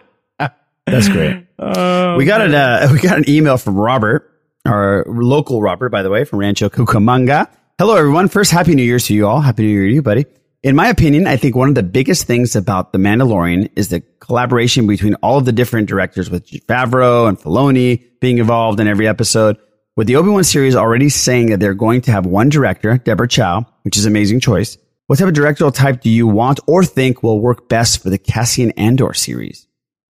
[0.85, 1.47] That's great.
[1.57, 4.31] Oh, we got an uh, we got an email from Robert,
[4.65, 7.49] our local Robert, by the way, from Rancho Cucamonga.
[7.79, 8.27] Hello, everyone.
[8.27, 9.41] First, happy New Year's to you all.
[9.41, 10.25] Happy New Year to you, buddy.
[10.65, 14.01] In my opinion, I think one of the biggest things about The Mandalorian is the
[14.19, 19.07] collaboration between all of the different directors with Favreau and Filoni being involved in every
[19.07, 19.57] episode.
[19.95, 23.67] With the Obi-Wan series already saying that they're going to have one director, Deborah Chow,
[23.83, 24.75] which is an amazing choice.
[25.05, 28.17] What type of directorial type do you want or think will work best for the
[28.17, 29.67] Cassian Andor series?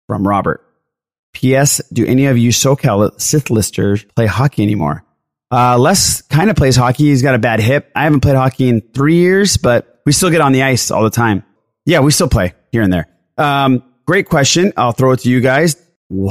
[0.08, 0.66] From Robert.
[1.34, 1.82] P.S.
[1.92, 5.04] Do any of you SoCal Sith listers play hockey anymore?
[5.52, 7.10] Uh, Les kind of plays hockey.
[7.10, 7.92] He's got a bad hip.
[7.94, 11.04] I haven't played hockey in three years, but we still get on the ice all
[11.04, 11.44] the time.
[11.86, 13.10] Yeah, we still play here and there.
[13.38, 14.72] Um, great question.
[14.78, 15.76] I'll throw it to you guys.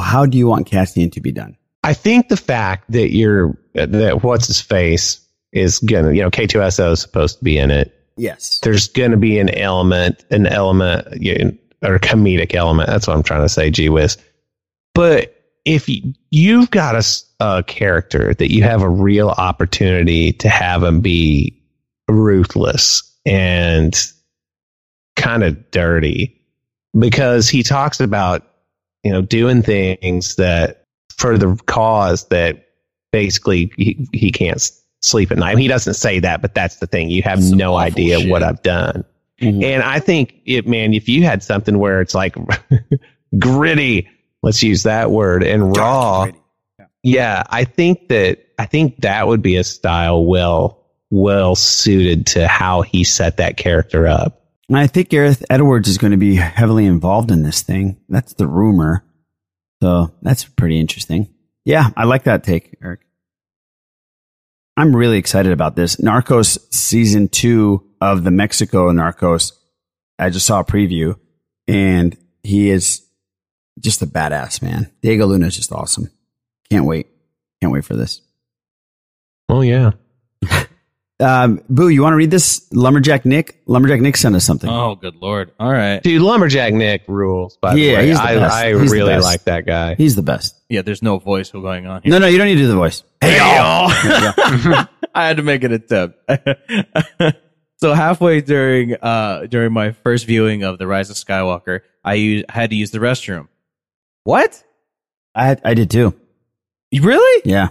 [0.01, 1.59] How do you want Cassian to be done?
[1.85, 5.20] I think the fact that you're that what's his face
[5.53, 7.95] is gonna you know K2SO is supposed to be in it.
[8.16, 8.61] Yes.
[8.61, 11.07] There's gonna be an element, an element
[11.83, 12.89] or a comedic element.
[12.89, 13.70] That's what I'm trying to say.
[13.70, 14.16] Gee whiz.
[14.95, 16.95] But if you, you've got
[17.41, 21.62] a character that you have a real opportunity to have him be
[22.09, 23.95] ruthless and
[25.16, 26.41] kind of dirty
[26.99, 28.47] because he talks about
[29.03, 30.85] you know doing things that
[31.18, 32.68] for the cause that
[33.12, 34.70] basically he, he can't
[35.03, 35.59] sleep at night.
[35.59, 37.11] He doesn't say that, but that's the thing.
[37.11, 38.31] You have Some no idea shit.
[38.31, 39.05] what I've done.
[39.41, 39.62] Mm-hmm.
[39.62, 42.37] And I think it, man, if you had something where it's like
[43.39, 44.09] gritty,
[44.43, 46.27] let's use that word, and raw,
[47.03, 52.48] yeah, I think that I think that would be a style well well suited to
[52.48, 54.42] how he set that character up.
[54.68, 57.98] And I think Gareth Edwards is going to be heavily involved in this thing.
[58.09, 59.04] That's the rumor.
[59.82, 61.32] So that's pretty interesting.
[61.64, 63.00] Yeah, I like that take, Eric.
[64.76, 65.96] I'm really excited about this.
[65.96, 69.52] Narcos season two of the Mexico Narcos.
[70.18, 71.18] I just saw a preview
[71.66, 73.07] and he is
[73.80, 74.90] just a badass, man.
[75.02, 76.11] Diego Luna is just awesome.
[76.70, 77.07] Can't wait.
[77.61, 78.20] Can't wait for this.
[79.48, 79.92] Oh yeah.
[81.18, 82.66] Um, Boo, you want to read this?
[82.72, 83.62] Lumberjack Nick?
[83.66, 84.68] Lumberjack Nick sent us something.
[84.68, 85.50] Oh, good lord!
[85.58, 87.56] All right, Dude, Lumberjack Nick rules.
[87.56, 88.54] By the way, he's the I, best.
[88.54, 89.24] I He's the really best.
[89.24, 89.94] like that guy.
[89.94, 90.60] He's the best.
[90.68, 92.10] Yeah, there's no voice going on here.
[92.10, 93.02] No, no, you don't need to do the voice.
[93.22, 93.88] Hey, y'all.
[95.14, 96.18] I had to make an attempt.
[97.78, 102.44] so halfway during uh during my first viewing of The Rise of Skywalker, I used,
[102.50, 103.48] had to use the restroom.
[104.24, 104.62] What?
[105.34, 106.14] I I did too.
[106.90, 107.42] You really?
[107.46, 107.68] Yeah.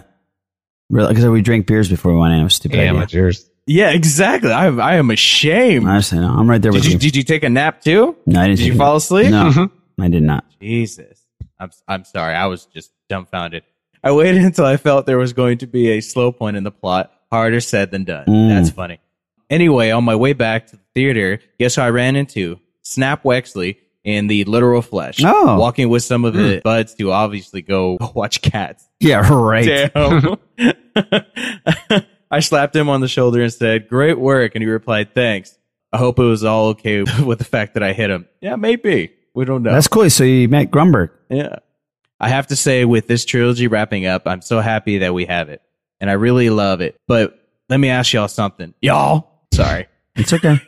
[0.90, 2.40] Really, because we drank beers before we went in.
[2.40, 2.78] It was a stupid.
[2.78, 2.90] idea.
[2.90, 3.50] Amateurs.
[3.66, 4.52] Yeah, exactly.
[4.52, 5.88] I I am ashamed.
[5.88, 6.28] I say no.
[6.28, 6.98] I'm right there Did with you, you.
[6.98, 8.16] did you take a nap too?
[8.24, 8.58] No, I didn't.
[8.58, 8.98] Did you take fall it.
[8.98, 9.30] asleep?
[9.30, 9.70] No,
[10.00, 10.44] I did not.
[10.60, 11.24] Jesus.
[11.58, 12.34] I'm I'm sorry.
[12.34, 13.64] I was just dumbfounded.
[14.04, 16.70] I waited until I felt there was going to be a slow point in the
[16.70, 17.12] plot.
[17.32, 18.26] Harder said than done.
[18.26, 18.48] Mm.
[18.50, 19.00] That's funny.
[19.50, 22.60] Anyway, on my way back to the theater, guess who I ran into?
[22.82, 25.18] Snap Wexley in the literal flesh.
[25.22, 25.58] Oh.
[25.58, 26.62] Walking with some of the mm.
[26.62, 28.88] buds to obviously go watch cats.
[29.00, 29.90] Yeah, right.
[29.92, 30.38] Damn.
[32.30, 34.54] I slapped him on the shoulder and said, Great work.
[34.54, 35.58] And he replied, Thanks.
[35.92, 38.26] I hope it was all okay with the fact that I hit him.
[38.40, 39.12] Yeah, maybe.
[39.34, 39.72] We don't know.
[39.72, 40.08] That's cool.
[40.08, 41.10] So you met Grunberg.
[41.28, 41.56] Yeah.
[42.18, 45.50] I have to say, with this trilogy wrapping up, I'm so happy that we have
[45.50, 45.60] it.
[46.00, 46.98] And I really love it.
[47.06, 47.38] But
[47.68, 48.72] let me ask y'all something.
[48.80, 49.42] Y'all.
[49.52, 49.86] Sorry.
[50.14, 50.60] It's okay.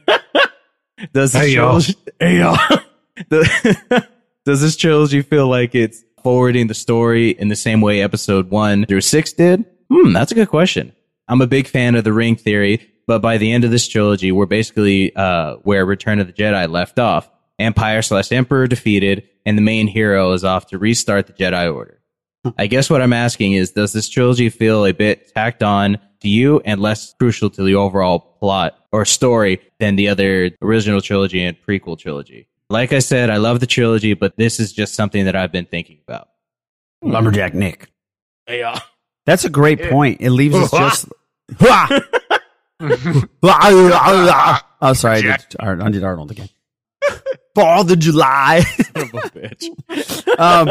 [1.12, 1.80] Does this Hey, y'all.
[2.18, 2.58] hey, y'all.
[4.44, 8.86] Does- this trilogy feel like it's forwarding the story in the same way episode one
[8.86, 9.64] through six did?
[9.90, 10.92] Hmm, that's a good question.
[11.28, 14.32] I'm a big fan of the ring theory, but by the end of this trilogy,
[14.32, 17.30] we're basically uh, where Return of the Jedi left off.
[17.58, 22.00] Empire slash Emperor defeated, and the main hero is off to restart the Jedi Order.
[22.56, 26.28] I guess what I'm asking is, does this trilogy feel a bit tacked on to
[26.28, 31.42] you and less crucial to the overall plot or story than the other original trilogy
[31.42, 32.48] and prequel trilogy?
[32.70, 35.64] Like I said, I love the trilogy, but this is just something that I've been
[35.64, 36.28] thinking about.
[37.02, 37.90] Lumberjack Nick.
[38.48, 38.78] Yeah.
[39.24, 40.20] That's a great point.
[40.20, 41.08] It leaves us just.
[44.80, 45.18] oh, sorry.
[45.18, 46.48] I did, Ar- I did Arnold again.
[47.54, 48.64] Fourth of July.
[50.38, 50.68] um,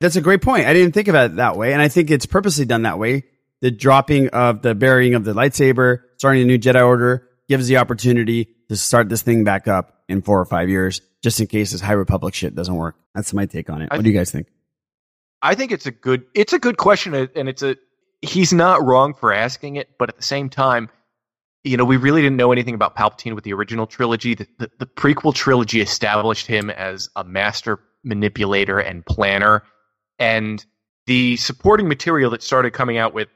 [0.00, 0.66] that's a great point.
[0.66, 1.72] I didn't think about it that way.
[1.72, 3.24] And I think it's purposely done that way.
[3.60, 7.76] The dropping of the burying of the lightsaber, starting a new Jedi Order gives the
[7.76, 11.72] opportunity to start this thing back up in four or five years, just in case
[11.72, 12.96] this High Republic shit doesn't work.
[13.14, 13.88] That's my take on it.
[13.90, 14.48] I What do you guys think?
[15.42, 17.76] I think it's a good it's a good question uh, and it's a
[18.20, 20.90] he's not wrong for asking it, but at the same time,
[21.64, 24.34] you know, we really didn't know anything about Palpatine with the original trilogy.
[24.34, 29.62] The, the, the prequel trilogy established him as a master manipulator and planner,
[30.18, 30.64] and
[31.06, 33.28] the supporting material that started coming out with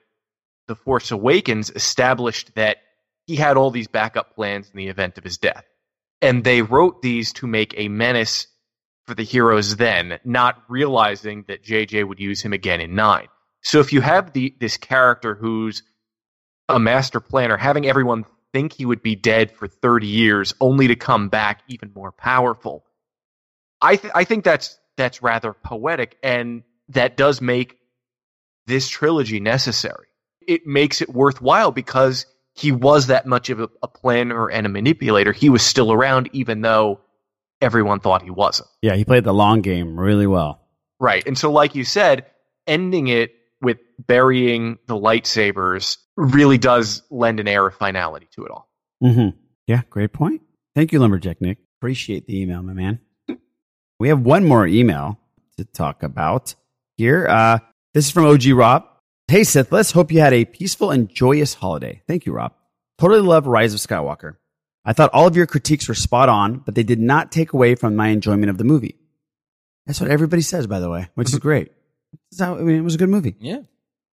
[0.69, 2.79] The Force Awakens established that
[3.27, 5.65] he had all these backup plans in the event of his death.
[6.23, 8.47] And they wrote these to make a menace
[9.07, 13.29] for the heroes then, not realizing that JJ would use him again in 9.
[13.63, 15.83] So if you have the this character who's
[16.69, 20.97] a master planner, having everyone think he would be dead for 30 years only to
[20.97, 22.85] come back even more powerful.
[23.83, 27.77] I th- I think that's that's rather poetic and that does make
[28.67, 30.07] this trilogy necessary.
[30.47, 34.69] It makes it worthwhile because he was that much of a, a planner and a
[34.69, 35.33] manipulator.
[35.33, 37.01] He was still around even though
[37.61, 38.69] everyone thought he wasn't.
[38.83, 40.61] Yeah, he played the long game really well.
[41.01, 41.27] Right.
[41.27, 42.27] And so, like you said,
[42.67, 48.51] ending it with burying the lightsabers really does lend an air of finality to it
[48.51, 48.71] all.
[49.03, 49.37] Mm-hmm.
[49.67, 50.43] Yeah, great point.
[50.75, 51.59] Thank you, Lumberjack Nick.
[51.81, 53.01] Appreciate the email, my man.
[53.99, 55.19] We have one more email
[55.57, 56.55] to talk about
[56.97, 57.27] here.
[57.29, 57.59] Uh,
[57.93, 58.85] this is from OG Rob.
[59.29, 62.03] Hey, Sith, let's hope you had a peaceful and joyous holiday.
[62.07, 62.53] Thank you, Rob.
[62.99, 64.37] Totally love Rise of Skywalker.
[64.85, 67.75] I thought all of your critiques were spot on, but they did not take away
[67.75, 68.97] from my enjoyment of the movie.
[69.87, 71.73] That's what everybody says, by the way, which is great.
[72.39, 73.35] How- I mean, it was a good movie.
[73.41, 73.61] Yeah.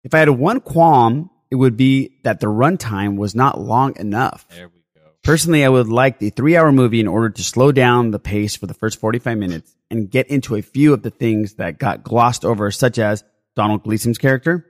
[0.04, 4.48] If I had one qualm, it would be that the runtime was not long enough.
[4.50, 5.02] There we go.
[5.24, 8.56] Personally, I would like the three hour movie in order to slow down the pace
[8.56, 12.04] for the first 45 minutes and get into a few of the things that got
[12.04, 13.26] glossed over, such as
[13.58, 14.66] Donald Gleeson's character,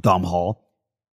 [0.00, 0.64] Dom Hall.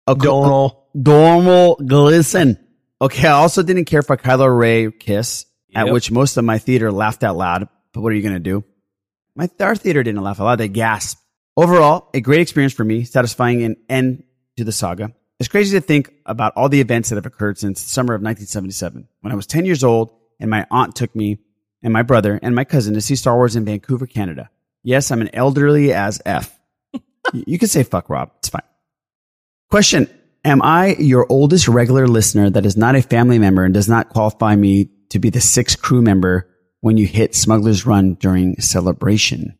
[0.06, 0.76] Donald.
[1.00, 2.58] Donald Gleeson.
[3.00, 5.92] Okay, I also didn't care for Kylo Rey kiss, at Yep.
[5.92, 7.68] which most of my theater laughed out loud.
[7.92, 8.64] But what are you going to do?
[9.36, 11.20] My our theater didn't laugh out loud; they gasped.
[11.56, 14.24] Overall, a great experience for me, satisfying an end
[14.56, 15.12] to the saga.
[15.40, 18.22] It's crazy to think about all the events that have occurred since the summer of
[18.22, 21.38] 1977, when I was 10 years old and my aunt took me
[21.82, 24.50] and my brother and my cousin to see Star Wars in Vancouver, Canada.
[24.84, 26.53] Yes, I'm an elderly as F.
[27.32, 28.30] you can say fuck Rob.
[28.38, 28.62] It's fine.
[29.70, 30.08] Question.
[30.44, 34.10] Am I your oldest regular listener that is not a family member and does not
[34.10, 36.50] qualify me to be the sixth crew member
[36.80, 39.56] when you hit Smuggler's Run during celebration?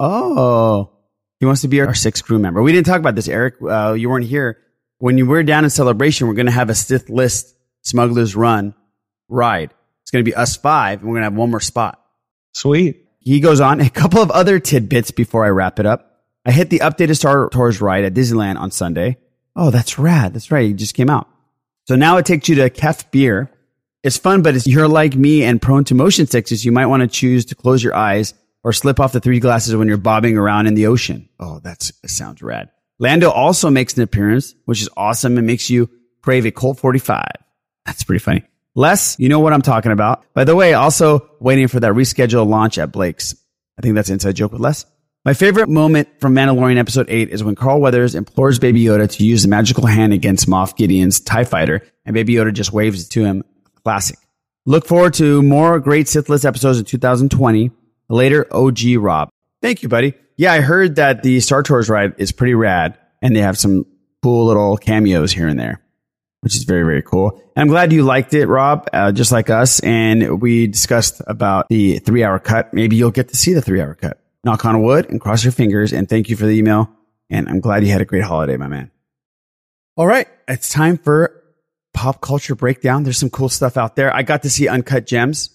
[0.00, 0.90] Oh,
[1.38, 2.62] he wants to be our sixth crew member.
[2.62, 3.56] We didn't talk about this, Eric.
[3.62, 4.58] Uh, you weren't here.
[4.98, 8.74] When you were down in celebration, we're going to have a Sith list Smuggler's Run
[9.28, 9.74] ride.
[10.02, 12.02] It's going to be us five, and we're going to have one more spot.
[12.54, 13.08] Sweet.
[13.18, 16.11] He goes on a couple of other tidbits before I wrap it up.
[16.44, 19.18] I hit the updated Star Tours ride at Disneyland on Sunday.
[19.54, 20.34] Oh, that's rad.
[20.34, 20.70] That's right.
[20.70, 21.28] It just came out.
[21.86, 23.50] So now it takes you to Beer.
[24.02, 27.02] It's fun, but if you're like me and prone to motion sickness, you might want
[27.02, 28.34] to choose to close your eyes
[28.64, 31.28] or slip off the three glasses when you're bobbing around in the ocean.
[31.38, 32.70] Oh, that sounds rad.
[32.98, 35.88] Lando also makes an appearance, which is awesome and makes you
[36.22, 37.24] crave a Colt 45.
[37.86, 38.44] That's pretty funny.
[38.74, 40.24] Les, you know what I'm talking about.
[40.34, 43.34] By the way, also waiting for that rescheduled launch at Blake's.
[43.78, 44.84] I think that's inside joke with Les.
[45.24, 49.24] My favorite moment from Mandalorian episode 8 is when Carl Weathers implores Baby Yoda to
[49.24, 53.10] use the magical hand against Moff Gideon's TIE fighter, and Baby Yoda just waves it
[53.10, 53.44] to him.
[53.84, 54.18] Classic.
[54.66, 57.70] Look forward to more great Sith List episodes in 2020.
[58.08, 59.28] Later, OG Rob.
[59.60, 60.14] Thank you, buddy.
[60.36, 63.86] Yeah, I heard that the Star Tours ride is pretty rad, and they have some
[64.24, 65.80] cool little cameos here and there,
[66.40, 67.40] which is very, very cool.
[67.54, 69.78] And I'm glad you liked it, Rob, uh, just like us.
[69.78, 72.74] And we discussed about the three hour cut.
[72.74, 74.18] Maybe you'll get to see the three hour cut.
[74.44, 75.92] Knock on wood and cross your fingers.
[75.92, 76.90] And thank you for the email.
[77.30, 78.90] And I'm glad you had a great holiday, my man.
[79.96, 80.26] All right.
[80.48, 81.42] It's time for
[81.94, 83.04] pop culture breakdown.
[83.04, 84.14] There's some cool stuff out there.
[84.14, 85.50] I got to see Uncut Gems.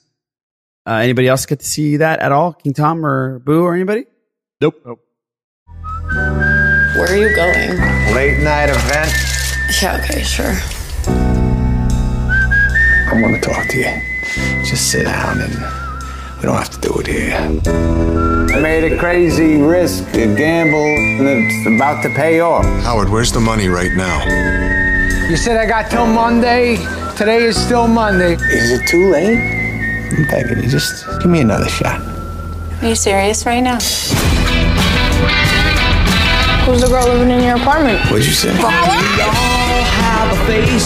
[0.86, 2.54] Uh, anybody else get to see that at all?
[2.54, 4.06] King Tom or Boo or anybody?
[4.62, 4.82] Nope.
[4.86, 5.00] Nope.
[6.96, 7.78] Where are you going?
[8.16, 9.12] Late night event.
[9.82, 10.56] Yeah, okay, sure.
[13.10, 14.64] I want to talk to you.
[14.64, 15.87] Just sit down and
[16.38, 17.36] we don't have to do it here.
[18.56, 22.66] I made a crazy risk, a gamble, and it's about to pay off.
[22.84, 24.24] Howard, where's the money right now?
[25.28, 26.78] You said I got till Monday.
[27.16, 28.34] Today is still Monday.
[28.34, 29.38] Is it too late?
[30.18, 32.02] I'm begging you, just give me another shot.
[32.82, 33.80] Are you serious right now?
[36.66, 38.00] Who's the girl living in your apartment?
[38.12, 39.47] What'd you say?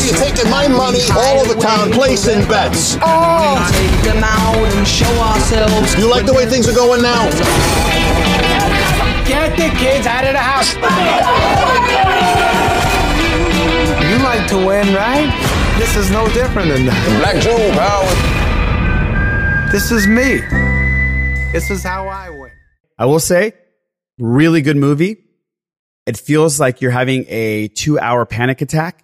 [0.06, 2.98] You're taking my money all over town placing bets.
[3.02, 3.58] Oh.
[3.72, 5.98] Take them out and show ourselves.
[5.98, 7.30] You like the way things are going now?
[9.28, 10.74] Get the kids out of the house.
[14.10, 15.30] You like to win, right?
[15.78, 17.20] This is no different than that.
[17.20, 18.04] Black Joe, pal.
[19.72, 20.42] This is me.
[21.52, 22.52] This is how I win.
[22.98, 23.54] I will say,
[24.20, 25.26] really good movie.
[26.06, 29.04] It feels like you're having a two hour panic attack.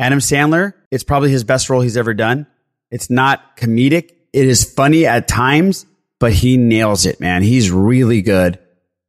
[0.00, 2.46] Adam Sandler, it's probably his best role he's ever done.
[2.90, 4.12] It's not comedic.
[4.32, 5.84] It is funny at times,
[6.18, 7.42] but he nails it, man.
[7.42, 8.58] He's really good.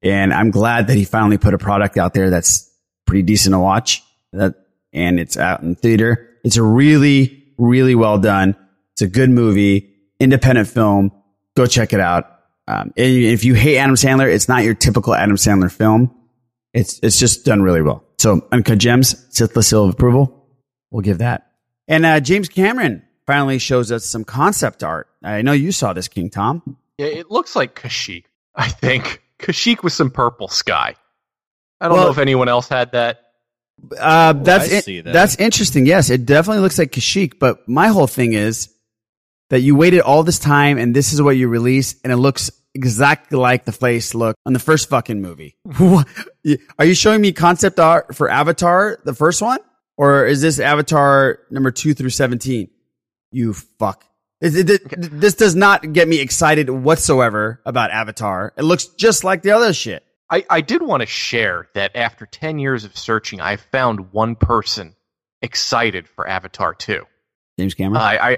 [0.04, 2.70] And I'm glad that he finally put a product out there that's
[3.06, 4.04] pretty decent to watch.
[4.34, 4.56] That,
[4.92, 6.30] and it's out in theater.
[6.44, 8.58] It's a really, really well done.
[8.92, 11.12] It's a good movie, independent film.
[11.56, 12.26] Go check it out.
[12.68, 16.14] Um, if you hate Adam Sandler, it's not your typical Adam Sandler film.
[16.74, 18.04] It's it's just done really well.
[18.18, 20.41] So Uncut Gems, Sith List Seal of Approval.
[20.92, 21.52] We'll give that.
[21.88, 25.08] And uh, James Cameron finally shows us some concept art.
[25.24, 26.78] I know you saw this, King Tom.
[26.98, 28.26] Yeah, it looks like Kashyyyk.
[28.56, 30.96] I think Kashyyyk with some purple sky.
[31.80, 33.22] I don't Well- know if anyone else had that.
[33.98, 35.12] Uh, that's I in- see that.
[35.12, 35.88] that's interesting.
[35.88, 37.40] Yes, it definitely looks like Kashyyyk.
[37.40, 38.70] But my whole thing is
[39.50, 42.52] that you waited all this time, and this is what you release, and it looks
[42.76, 45.56] exactly like the face look on the first fucking movie.
[45.80, 46.08] What?
[46.78, 49.60] Are you showing me concept art for Avatar, the first one,
[50.02, 52.70] or is this Avatar number two through seventeen?
[53.32, 54.04] You fuck.
[54.42, 58.52] It- it- it- This does not get me excited whatsoever about Avatar.
[58.58, 60.04] It looks just like the other shit.
[60.30, 64.36] I, I did want to share that after 10 years of searching, I found one
[64.36, 64.96] person
[65.42, 67.06] excited for Avatar 2.
[67.60, 68.02] James Cameron.
[68.02, 68.38] I, I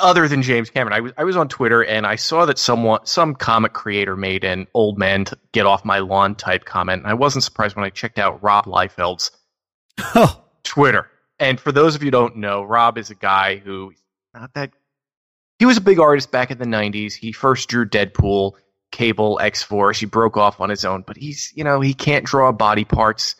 [0.00, 3.00] other than James Cameron, I was I was on Twitter and I saw that someone
[3.04, 7.02] some comic creator made an old man to get off my lawn type comment.
[7.02, 9.30] And I wasn't surprised when I checked out Rob Liefeld's
[10.14, 10.42] oh.
[10.76, 11.10] Twitter.
[11.38, 13.94] And for those of you who don't know, Rob is a guy who
[14.34, 14.72] not that
[15.58, 17.14] he was a big artist back in the 90s.
[17.14, 18.52] He first drew Deadpool,
[18.92, 19.98] Cable, X-Force.
[19.98, 23.36] He broke off on his own, but he's, you know, he can't draw body parts.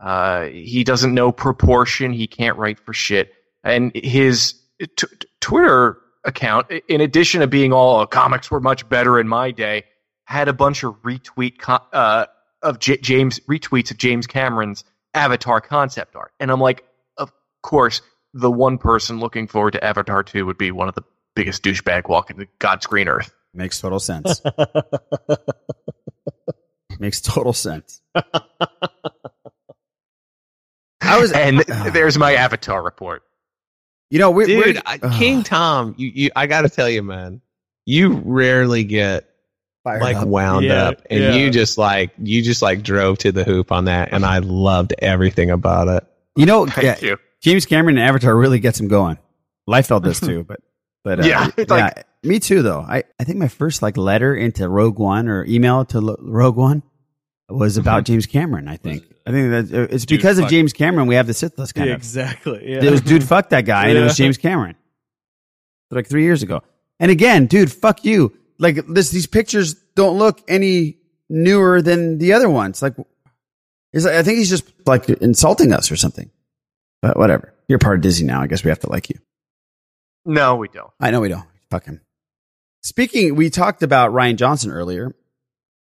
[0.00, 2.12] Uh, he doesn't know proportion.
[2.12, 3.32] He can't write for shit.
[3.62, 5.06] And his t-
[5.40, 9.84] Twitter account, in addition to being all "Oh, comics were much better in my day,
[10.24, 12.26] had a bunch of retweet co- uh,
[12.62, 14.82] of J- James retweets of James Cameron's
[15.14, 16.32] Avatar concept art.
[16.40, 16.84] And I'm like,
[17.16, 17.32] of
[17.62, 18.02] course,
[18.34, 21.02] the one person looking forward to Avatar 2 would be one of the
[21.34, 23.32] biggest douchebag walking the God's green earth.
[23.54, 24.40] Makes total sense.
[26.98, 28.00] Makes total sense.
[31.02, 33.22] I was, and uh, there's my Avatar report.
[34.10, 37.02] You know, we're, dude, we're- I, King Tom, you, you, I got to tell you,
[37.02, 37.40] man,
[37.86, 39.29] you rarely get
[39.84, 40.28] Fired like up.
[40.28, 41.34] wound Yeah, up, and yeah.
[41.34, 44.92] you just like you just like drove to the hoop on that, and I loved
[44.98, 46.04] everything about it.
[46.36, 47.16] You know, yeah, you.
[47.40, 49.16] James Cameron and Avatar really gets him going.
[49.68, 50.60] Liefeld does too, but
[51.02, 52.60] but uh, Yeah, yeah, like- me too.
[52.62, 56.16] Though I I think my first like letter into Rogue One or email to Lo-
[56.20, 56.82] Rogue One
[57.48, 58.68] was about James Cameron.
[58.68, 60.48] I think I think that uh, it's Dude, because of.
[60.48, 62.62] James Cameron we have the Sith list kind Yeah, of exactly.
[62.70, 62.84] Yeah.
[62.84, 64.76] It was dude, fuck that guy, and it was James Cameron.
[65.90, 66.62] Like three years ago.
[67.00, 68.36] And again, dude, fuck you.
[68.60, 70.98] Like this, these pictures don't look any
[71.28, 72.82] newer than the other ones.
[72.82, 72.94] Like,
[73.92, 76.30] is I think he's just like insulting us or something.
[77.02, 77.54] But whatever.
[77.66, 78.42] You're part of Disney now.
[78.42, 79.16] I guess we have to like you.
[80.24, 80.92] No, we don't.
[81.00, 81.46] I know we don't.
[81.70, 82.00] Fuck him.
[82.82, 85.14] Speaking, we talked about Rian Johnson earlier.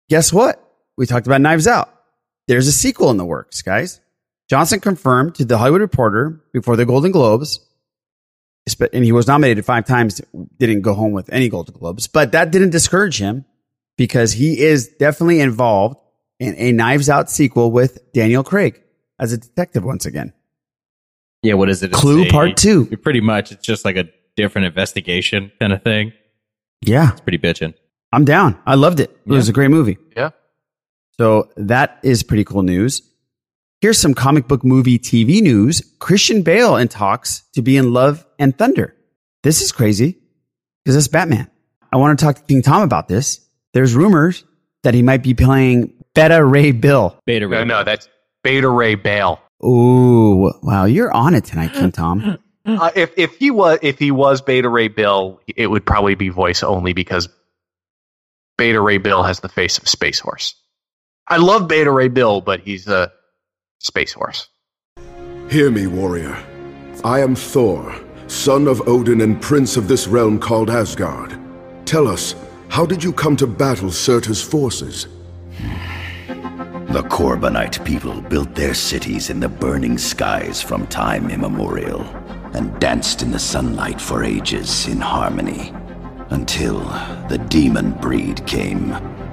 [0.10, 0.64] Guess what?
[0.98, 1.94] We talked about Knives Out.
[2.48, 4.00] There's a sequel in the works, guys.
[4.50, 7.60] Johnson confirmed to the Hollywood Reporter before the Golden Globes,
[8.94, 10.22] and he was nominated five times,
[10.58, 13.46] didn't go home with any Golden Globes, but that didn't discourage him
[13.98, 15.98] because he is definitely involved
[16.40, 18.82] in a Knives Out sequel with Daniel Craig
[19.20, 20.34] as a detective once again.
[21.44, 21.92] Yeah, what is it?
[21.92, 22.86] Clue a- Part Two.
[22.98, 24.06] Pretty much, it's just like a
[24.36, 26.14] different investigation kind of thing.
[26.82, 27.12] Yeah.
[27.12, 27.74] It's pretty bitchin'.
[28.14, 28.58] I'm down.
[28.66, 29.10] I loved it.
[29.26, 29.98] It was a great movie.
[30.16, 30.30] Yeah.
[31.20, 33.02] So that is pretty cool news.
[33.80, 35.84] Here's some comic book movie TV news.
[36.00, 38.96] Christian Bale in talks to be in Love and Thunder.
[39.44, 40.18] This is crazy
[40.84, 41.48] because that's Batman.
[41.92, 43.40] I want to talk to King Tom about this.
[43.74, 44.44] There's rumors
[44.82, 47.20] that he might be playing Beta Ray Bill.
[47.28, 47.60] Beta Ray.
[47.60, 48.10] No, no, that's
[48.44, 49.40] Beta Ray Bale.
[49.64, 52.40] Ooh, wow, you're on it tonight, King Tom.
[52.68, 56.28] Uh, if if he was if he was Beta Ray Bill, it would probably be
[56.28, 57.30] voice only because
[58.58, 60.54] Beta Ray Bill has the face of a space horse.
[61.30, 63.10] I love Beta Ray Bill, but he's a
[63.80, 64.50] space horse.
[65.50, 66.38] Hear me, warrior.
[67.04, 67.96] I am Thor,
[68.28, 71.40] son of Odin and prince of this realm called Asgard.
[71.86, 72.36] Tell us,
[72.70, 75.08] how did you come to battle Surtur's forces?
[76.90, 82.02] The Korbinite people built their cities in the burning skies from time immemorial
[82.54, 85.74] and danced in the sunlight for ages in harmony
[86.30, 86.80] until
[87.30, 88.90] the demon breed came.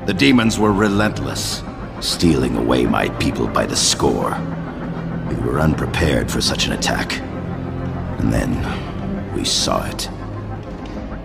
[0.06, 1.62] The demons were relentless,
[2.00, 4.30] stealing away my people by the score.
[5.28, 7.20] We were unprepared for such an attack.
[8.20, 10.08] And then we saw it.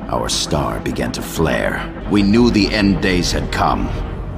[0.09, 2.07] Our star began to flare.
[2.09, 3.87] We knew the end days had come.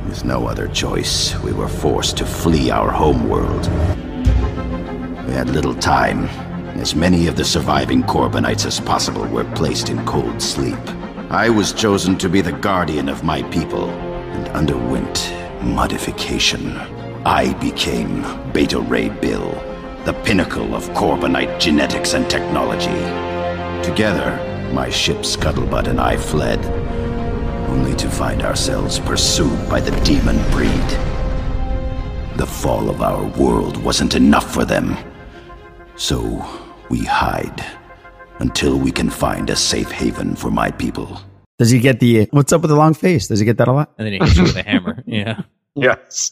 [0.06, 3.68] With no other choice, we were forced to flee our homeworld.
[5.28, 6.26] We had little time.
[6.80, 10.80] As many of the surviving Korbinites as possible were placed in cold sleep.
[11.30, 16.78] I was chosen to be the guardian of my people and underwent modification.
[17.26, 19.52] I became Beta Ray Bill,
[20.06, 22.90] the pinnacle of Korbinite genetics and technology.
[23.88, 24.38] Together,
[24.74, 26.64] my ship Scuttlebutt and I fled,
[27.70, 30.90] only to find ourselves pursued by the demon breed.
[32.38, 34.98] The fall of our world wasn't enough for them,
[35.96, 36.20] so
[36.90, 37.66] we hide
[38.40, 41.22] until we can find a safe haven for my people.
[41.62, 43.28] Does he get the what's up with the long face?
[43.28, 43.92] Does he get that a lot?
[44.00, 45.04] And then he hits you with a hammer.
[45.06, 45.42] Yeah.
[45.76, 46.32] Yes.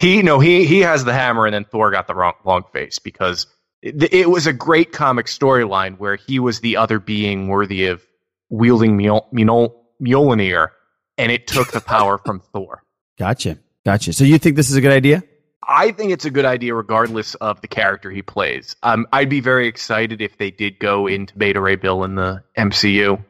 [0.00, 2.98] He no he he has the hammer and then Thor got the wrong long face
[2.98, 3.46] because
[3.80, 8.04] it, it was a great comic storyline where he was the other being worthy of
[8.50, 10.70] wielding Mjol- Mjol- Mjolnir
[11.16, 12.82] and it took the power from Thor.
[13.20, 13.56] Gotcha.
[13.84, 14.12] Gotcha.
[14.12, 15.22] So you think this is a good idea?
[15.62, 18.74] I think it's a good idea regardless of the character he plays.
[18.82, 22.42] Um, I'd be very excited if they did go into Beta Ray Bill in the
[22.58, 23.24] MCU.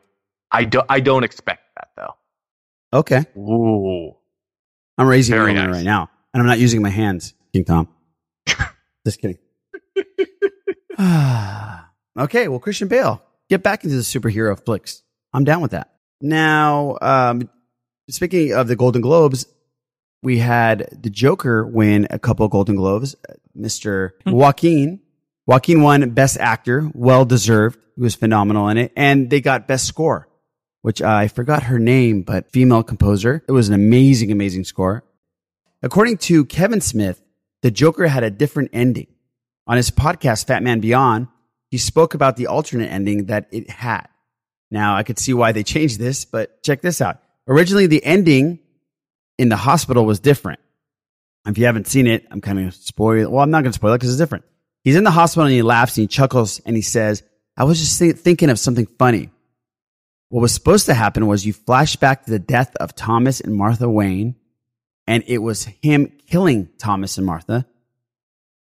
[0.51, 0.87] I, don't.
[0.89, 2.15] I don't expect that though.
[2.93, 3.25] Okay.
[3.37, 4.15] Ooh.
[4.99, 5.75] I'm raising Very my nice.
[5.77, 7.89] right now, and I'm not using my hands, King Tom.
[9.07, 9.39] Just kidding.
[12.19, 15.03] okay, well, Christian Bale, get back into the superhero flicks.
[15.35, 15.93] I'm down with that.
[16.23, 17.51] Now, um,
[18.09, 19.47] speaking of the Golden Globes,
[20.23, 23.15] we had the Joker win a couple Golden Globes.
[23.57, 24.13] Mr.
[24.25, 25.01] Joaquin,
[25.47, 27.79] Joaquin won Best Actor, well deserved.
[27.97, 30.29] He was phenomenal in it, and they got Best Score,
[30.87, 33.43] which I forgot her name, but female composer.
[33.49, 35.03] It was an amazing, amazing score.
[35.83, 37.21] According to Kevin Smith,
[37.63, 39.09] the Joker had a different ending.
[39.67, 41.27] On his podcast, Fat Man Beyond,
[41.73, 44.07] he spoke about the alternate ending that it had.
[44.71, 47.21] Now, I could see why they changed this, but check this out.
[47.49, 48.61] Originally, the ending
[49.39, 50.61] in the hospital was different.
[51.49, 53.29] If you haven't seen it, I'm kind of spoil.
[53.29, 54.45] Well, I'm not going to spoil it because it's different.
[54.85, 57.25] He's in the hospital and he laughs and he chuckles and he says,
[57.57, 59.31] I was just thi- thinking of something funny.
[60.29, 63.55] What was supposed to happen was you flash back to the death of Thomas and
[63.55, 64.35] Martha Wayne,
[65.07, 67.67] and it was him killing Thomas and Martha.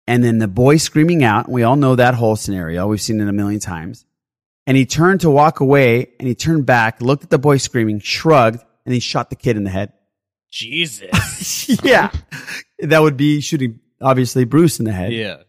[0.06, 1.48] And then the boy screaming out.
[1.48, 2.86] We all know that whole scenario.
[2.86, 4.04] We've seen it a million times.
[4.66, 8.00] And he turned to walk away and he turned back, looked at the boy screaming,
[8.00, 9.92] shrugged, and he shot the kid in the head.
[10.50, 11.68] Jesus.
[11.84, 12.10] yeah.
[12.80, 15.12] That would be shooting, obviously, Bruce in the head.
[15.12, 15.42] yeah.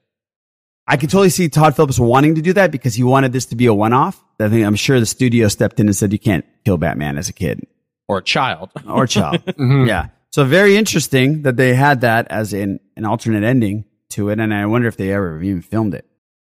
[0.87, 3.55] I could totally see Todd Phillips wanting to do that because he wanted this to
[3.55, 4.21] be a one off.
[4.39, 7.29] I think I'm sure the studio stepped in and said, you can't kill Batman as
[7.29, 7.61] a kid
[8.07, 8.71] Or a child.
[8.87, 9.43] or a child.
[9.45, 9.87] Mm-hmm.
[9.87, 10.07] Yeah.
[10.31, 14.39] So very interesting that they had that as an, an alternate ending to it.
[14.39, 16.05] And I wonder if they ever even filmed it.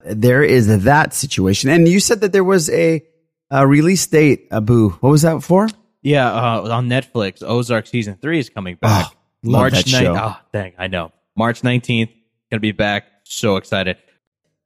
[0.05, 1.71] There is that situation.
[1.71, 3.03] And you said that there was a,
[3.51, 4.91] a release date, Abu.
[4.91, 5.69] What was that for?
[6.03, 9.09] Yeah, uh, on Netflix, Ozark season three is coming back.
[9.11, 10.15] Oh, March that show.
[10.17, 11.13] Oh, dang, I know.
[11.37, 12.11] March nineteenth,
[12.51, 13.05] gonna be back.
[13.25, 13.99] So excited.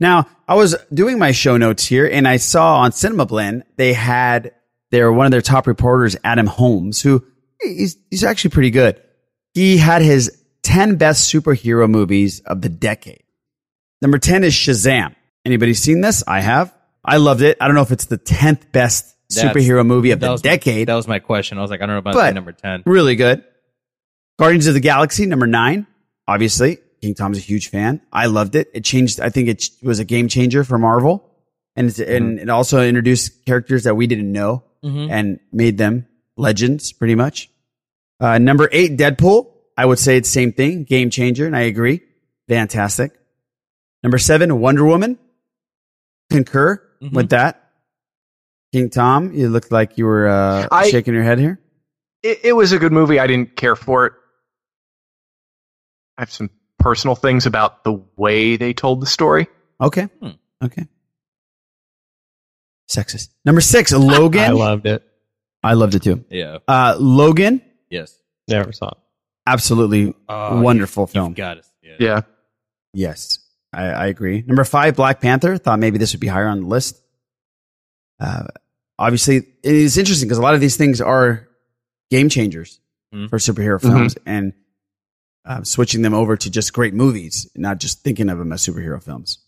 [0.00, 3.92] Now, I was doing my show notes here and I saw on Cinema Blend, they
[3.92, 4.52] had
[4.90, 7.24] their, one of their top reporters, Adam Holmes, who
[7.62, 9.00] he's, he's actually pretty good.
[9.54, 13.22] He had his 10 best superhero movies of the decade.
[14.02, 15.14] Number 10 is Shazam.
[15.44, 16.24] Anybody seen this?
[16.26, 16.74] I have.
[17.04, 17.56] I loved it.
[17.60, 20.88] I don't know if it's the 10th best That's- superhero movie of the decade.
[20.88, 21.58] That was my question.
[21.58, 22.82] I was like, I don't know about number ten.
[22.86, 23.44] Really good.
[24.38, 25.86] Guardians of the Galaxy, number nine.
[26.26, 28.00] Obviously, King Tom's a huge fan.
[28.10, 28.70] I loved it.
[28.72, 29.20] It changed.
[29.20, 31.30] I think it was a game changer for Marvel,
[31.76, 35.10] and it's, and it also introduced characters that we didn't know Mhm.
[35.10, 36.06] and made them
[36.38, 37.50] legends, pretty much.
[38.20, 39.50] Uh, number eight, Deadpool.
[39.76, 42.00] I would say it's the same thing, game changer, and I agree.
[42.48, 43.12] Fantastic.
[44.02, 45.18] Number seven, Wonder Woman.
[46.30, 47.16] Concur Mm-hmm.
[47.16, 47.70] with that.
[48.72, 51.60] King Tom, you looked like you were uh, I- shaking your head here.
[52.22, 53.18] It, it was a good movie.
[53.20, 54.12] I didn't care for it.
[56.16, 56.48] I have some
[56.84, 59.46] personal things about the way they told the story.
[59.80, 60.04] Okay.
[60.20, 60.30] Hmm.
[60.62, 60.86] Okay.
[62.90, 63.30] Sexist.
[63.44, 64.42] Number six, Logan.
[64.42, 65.02] I loved it.
[65.62, 66.24] I loved it too.
[66.30, 66.58] Yeah.
[66.68, 68.18] Uh, Logan, Yes.
[68.48, 68.98] Never saw it.
[69.46, 71.28] absolutely Oh, wonderful you- film.
[71.30, 71.66] You've got it.
[71.82, 71.96] Yeah.
[71.98, 72.20] Yeah.
[72.92, 73.38] Yes,
[73.72, 74.42] I, I agree.
[74.46, 75.56] Number five, Black Panther.
[75.56, 77.00] Thought maybe this would be higher on the list.
[78.20, 78.44] Uh,
[78.98, 81.48] obviously, it is interesting because a lot of these things are
[82.10, 82.80] game changers
[83.14, 83.30] Mhm.
[83.30, 83.88] for superhero Mm-hmm.
[83.88, 84.52] films, and
[85.44, 89.02] uh, switching them over to just great movies, not just thinking of them as superhero
[89.02, 89.38] films.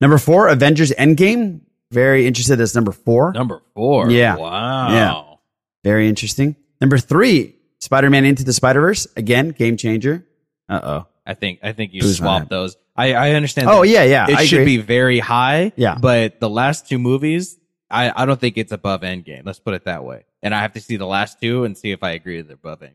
[0.00, 1.60] Number four, Avengers Endgame.
[1.92, 3.32] Very interested as number four.
[3.32, 4.10] Number four.
[4.10, 4.36] Yeah.
[4.36, 4.88] Wow.
[4.90, 5.36] Yeah.
[5.84, 6.56] Very interesting.
[6.80, 9.06] Number three, Spider Man Into the Spider Verse.
[9.16, 10.26] Again, game changer.
[10.68, 11.06] Uh oh.
[11.24, 12.76] I think I think you Who's swapped those.
[12.96, 13.68] I, I understand.
[13.68, 14.78] Oh, that yeah, yeah, It I should agree.
[14.78, 15.72] be very high.
[15.76, 15.96] Yeah.
[16.00, 17.58] But the last two movies,
[17.90, 19.42] I, I don't think it's above Endgame.
[19.44, 20.24] Let's put it that way.
[20.42, 22.80] And I have to see the last two and see if I agree they're above
[22.80, 22.94] Endgame.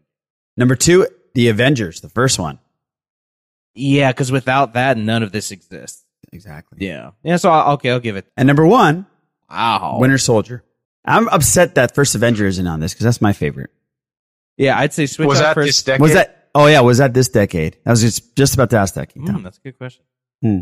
[0.57, 2.59] Number two, The Avengers, the first one.
[3.73, 6.03] Yeah, because without that, none of this exists.
[6.33, 6.77] Exactly.
[6.85, 7.11] Yeah.
[7.23, 7.37] Yeah.
[7.37, 8.25] So I'll, okay, I'll give it.
[8.37, 9.05] And number one,
[9.49, 9.97] Wow.
[9.99, 10.63] Winter Soldier.
[11.03, 13.71] I'm upset that first Avenger isn't on this because that's my favorite.
[14.57, 15.67] Yeah, I'd say switch Was that first.
[15.67, 16.01] this decade?
[16.01, 16.49] Was that?
[16.53, 17.77] Oh yeah, was that this decade?
[17.85, 19.13] I was just just about to ask that.
[19.13, 20.03] King Hmm, that's a good question.
[20.41, 20.59] Hmm.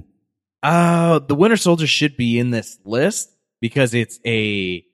[0.64, 4.86] Uh, the Winter Soldier should be in this list because it's a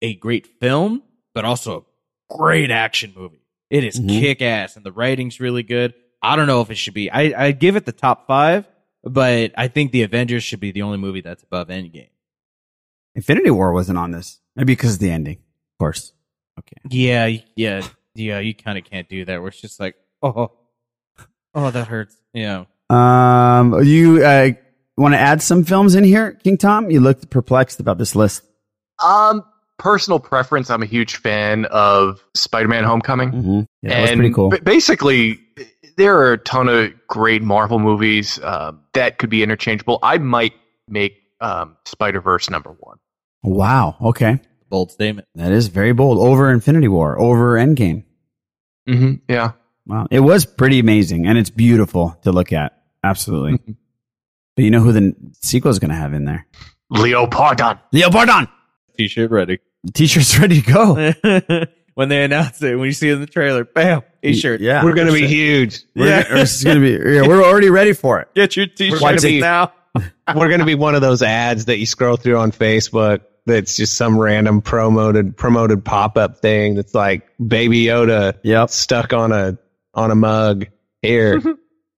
[0.00, 1.02] a great film,
[1.34, 1.86] but also
[2.30, 3.41] a great action movie.
[3.72, 4.20] It is Mhm.
[4.20, 5.94] kick ass, and the writing's really good.
[6.22, 7.10] I don't know if it should be.
[7.10, 8.66] I I give it the top five,
[9.02, 12.10] but I think the Avengers should be the only movie that's above Endgame.
[13.14, 14.40] Infinity War wasn't on this.
[14.56, 16.12] Maybe because of the ending, of course.
[16.58, 16.76] Okay.
[16.90, 17.80] Yeah, yeah,
[18.14, 18.38] yeah.
[18.40, 19.38] You kind of can't do that.
[19.40, 20.52] Where it's just like, oh,
[21.54, 22.14] oh, that hurts.
[22.34, 22.64] Yeah.
[22.90, 24.50] Um, you uh,
[24.98, 26.90] want to add some films in here, King Tom?
[26.90, 28.42] You looked perplexed about this list.
[29.02, 29.42] Um,
[29.82, 30.70] personal preference.
[30.70, 33.32] I'm a huge fan of Spider-Man: Homecoming.
[33.32, 33.60] Mm-hmm.
[33.82, 34.50] Yeah, that was and pretty cool.
[34.50, 35.40] ba- basically,
[35.96, 39.98] there are a ton of great Marvel movies uh, that could be interchangeable.
[40.02, 40.54] I might
[40.88, 42.98] make um, Spider Verse number one.
[43.42, 43.96] Wow.
[44.00, 44.40] Okay.
[44.68, 45.26] Bold statement.
[45.34, 46.18] That is very bold.
[46.18, 48.04] Over Infinity War, over Endgame.
[48.88, 49.14] Mm-hmm.
[49.28, 49.52] Yeah.
[49.84, 50.06] Wow.
[50.10, 52.80] It was pretty amazing and it's beautiful to look at.
[53.02, 53.58] Absolutely.
[54.56, 56.46] but you know who the sequel is going to have in there?
[56.88, 57.78] Leo Pardon.
[57.92, 58.46] Leo Pardon.
[58.96, 59.58] T-shirt ready.
[59.84, 61.66] The t-shirt's ready to go.
[61.94, 64.60] when they announce it, when you see it in the trailer, bam, T-shirt.
[64.60, 64.84] Yeah.
[64.84, 65.82] We're going to be huge.
[65.96, 66.28] We're, Yeah.
[66.28, 68.28] gonna, it's gonna be, yeah, we're already ready for it.
[68.34, 69.72] Get your We're gonna T-shirts be- now.
[70.34, 73.76] We're going to be one of those ads that you scroll through on Facebook that's
[73.76, 78.70] just some random promoted promoted pop up thing that's like Baby Yoda Yep.
[78.70, 79.58] stuck on a
[79.92, 80.66] on a mug.
[81.02, 81.42] Here,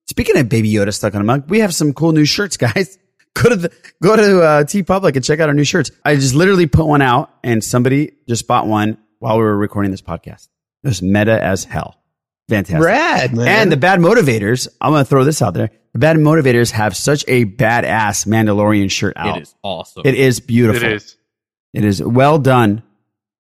[0.09, 2.99] Speaking of Baby Yoda stuck on a mug, we have some cool new shirts, guys.
[3.35, 5.91] Go to the, go to uh, TeePublic and check out our new shirts.
[6.05, 9.91] I just literally put one out, and somebody just bought one while we were recording
[9.91, 10.49] this podcast.
[10.85, 12.01] It was meta as hell.
[12.49, 12.85] Fantastic.
[12.85, 13.49] rad man.
[13.49, 15.70] And the bad motivators, I'm going to throw this out there.
[15.95, 19.39] The bad motivators have such a badass Mandalorian shirt out.
[19.39, 20.03] It is awesome.
[20.05, 20.89] It is beautiful.
[20.89, 21.16] It is.
[21.72, 22.82] It is well done.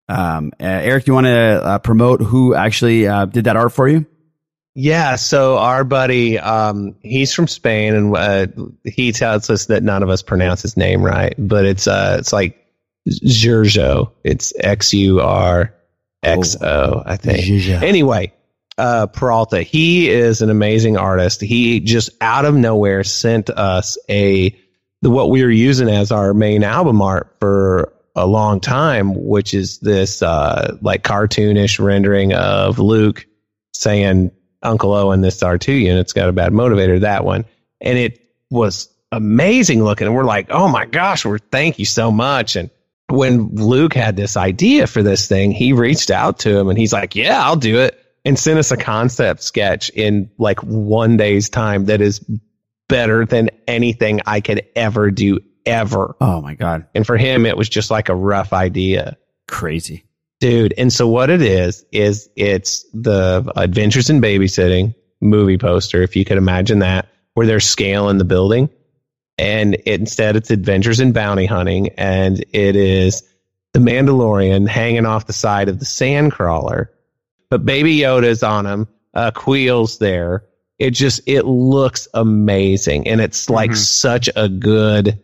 [0.08, 1.30] Um, uh, Eric, you want to
[1.64, 4.06] uh, promote who actually uh, did that art for you?
[4.76, 8.46] Yeah, so our buddy, um, he's from Spain, and uh,
[8.84, 12.32] he tells us that none of us pronounce his name right, but it's uh, it's
[12.32, 12.66] like
[13.08, 14.12] Giorgio.
[14.24, 15.72] It's X U R
[16.24, 17.46] X O, I think.
[17.84, 18.32] Anyway,
[18.76, 21.40] uh, Peralta, he is an amazing artist.
[21.40, 24.58] He just out of nowhere sent us a
[25.02, 29.78] what we were using as our main album art for a long time, which is
[29.78, 33.26] this uh, like cartoonish rendering of Luke
[33.72, 34.32] saying
[34.64, 37.44] Uncle Owen, this R2 unit's got a bad motivator, that one.
[37.80, 40.06] And it was amazing looking.
[40.06, 42.56] And we're like, oh my gosh, we're thank you so much.
[42.56, 42.70] And
[43.08, 46.92] when Luke had this idea for this thing, he reached out to him and he's
[46.92, 48.00] like, yeah, I'll do it.
[48.24, 52.24] And sent us a concept sketch in like one day's time that is
[52.88, 56.16] better than anything I could ever do ever.
[56.20, 56.86] Oh my God.
[56.94, 59.18] And for him, it was just like a rough idea.
[59.46, 60.03] Crazy.
[60.44, 66.16] Dude, and so what it is is it's the Adventures in Babysitting movie poster, if
[66.16, 68.68] you could imagine that, where they're scaling the building,
[69.38, 73.22] and it, instead it's Adventures in Bounty Hunting, and it is
[73.72, 76.88] the Mandalorian hanging off the side of the Sandcrawler,
[77.48, 80.44] but Baby Yoda's on him, uh, Kuiil's there.
[80.78, 83.76] It just it looks amazing, and it's like Mhm.
[83.76, 85.20] such a good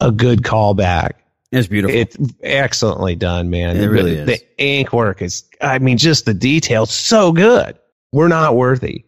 [0.00, 1.12] a good callback.
[1.54, 1.96] It's beautiful.
[1.96, 3.76] It's excellently done, man.
[3.76, 4.44] It The- really the, is.
[4.58, 7.78] ink work is, I mean, just the detail, so good.
[8.12, 9.04] We're not worthy.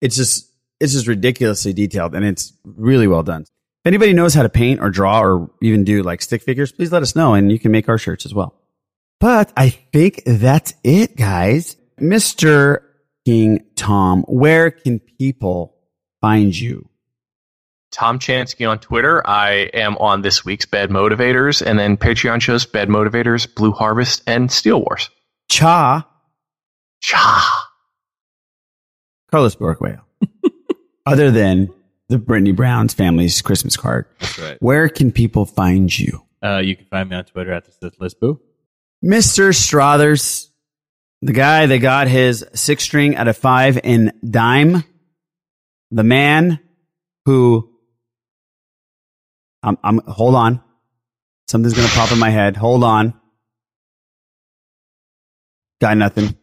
[0.00, 0.50] it's just
[0.80, 3.42] it's just ridiculously detailed and it's really well done.
[3.42, 3.48] If
[3.86, 7.02] anybody knows how to paint or draw or even do like stick figures, please let
[7.02, 8.54] us know and you can make our shirts as well.
[9.20, 11.76] But I think that's it, guys.
[11.98, 12.80] Mr.
[13.24, 15.74] King Tom, where can people
[16.20, 16.88] find you?
[17.96, 19.26] Tom Chansky on Twitter.
[19.26, 24.22] I am on this week's Bad Motivators, and then Patreon shows Bad Motivators, Blue Harvest,
[24.26, 25.08] and Steel Wars.
[25.48, 26.06] Cha
[27.00, 27.68] Cha.
[29.30, 30.02] Carlos Borqueo.
[31.06, 31.70] Other than
[32.10, 34.56] the Brittany Brown's family's Christmas card, That's right.
[34.60, 36.22] where can people find you?
[36.44, 38.40] Uh, you can find me on Twitter at the Sith List Boo.
[39.02, 39.54] Mr.
[39.54, 40.50] Strothers,
[41.22, 44.84] the guy that got his six string out of five in dime
[45.90, 46.58] the man
[47.24, 47.70] who
[49.66, 50.62] I'm, I'm hold on.
[51.48, 52.56] Something's gonna pop in my head.
[52.56, 53.12] Hold on.
[55.80, 56.36] Got nothing.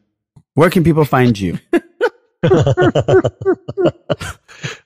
[0.53, 1.57] Where can people find you?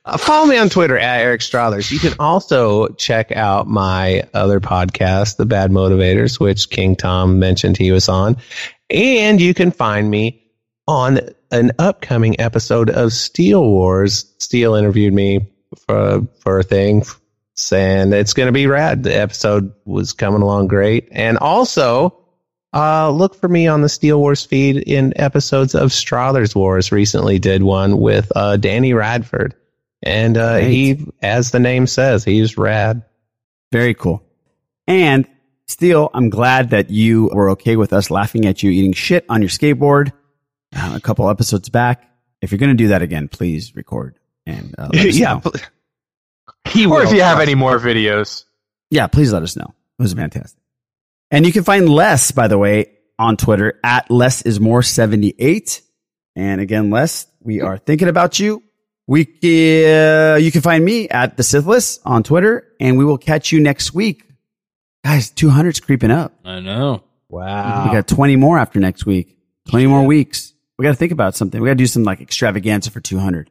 [0.04, 1.90] Uh, follow me on Twitter at Eric Strothers.
[1.90, 7.76] You can also check out my other podcast, The Bad Motivators, which King Tom mentioned
[7.76, 8.36] he was on.
[8.88, 10.42] And you can find me
[10.86, 11.20] on
[11.50, 14.34] an upcoming episode of Steel Wars.
[14.38, 15.46] Steel interviewed me
[15.86, 17.04] for, for a thing,
[17.72, 19.02] and it's going to be rad.
[19.02, 21.08] The episode was coming along great.
[21.10, 22.16] And also,
[22.72, 26.92] uh, look for me on the Steel Wars feed in episodes of Strothers Wars.
[26.92, 29.54] Recently did one with uh, Danny Radford.
[30.02, 33.02] And uh, he, as the name says, he's rad.
[33.72, 34.22] Very cool.
[34.86, 35.26] And
[35.66, 39.42] Steele, I'm glad that you were okay with us laughing at you eating shit on
[39.42, 40.12] your skateboard
[40.74, 42.08] uh, a couple episodes back.
[42.40, 45.52] If you're going to do that again, please record and uh, Yeah, know.
[46.64, 48.44] Pl- or if you have any more videos.
[48.90, 49.74] Yeah, please let us know.
[49.98, 50.60] It was fantastic.
[51.30, 55.82] And you can find Les, by the way, on Twitter at less is more 78.
[56.36, 58.62] And again, Les, we are thinking about you.
[59.06, 63.18] We, uh, you can find me at the Sith List on Twitter and we will
[63.18, 64.22] catch you next week.
[65.04, 66.34] Guys, 200's creeping up.
[66.44, 67.02] I know.
[67.28, 67.86] Wow.
[67.86, 69.36] We got 20 more after next week.
[69.70, 70.52] 20 more weeks.
[70.78, 71.60] We got to think about something.
[71.60, 73.50] We got to do some like extravaganza for 200.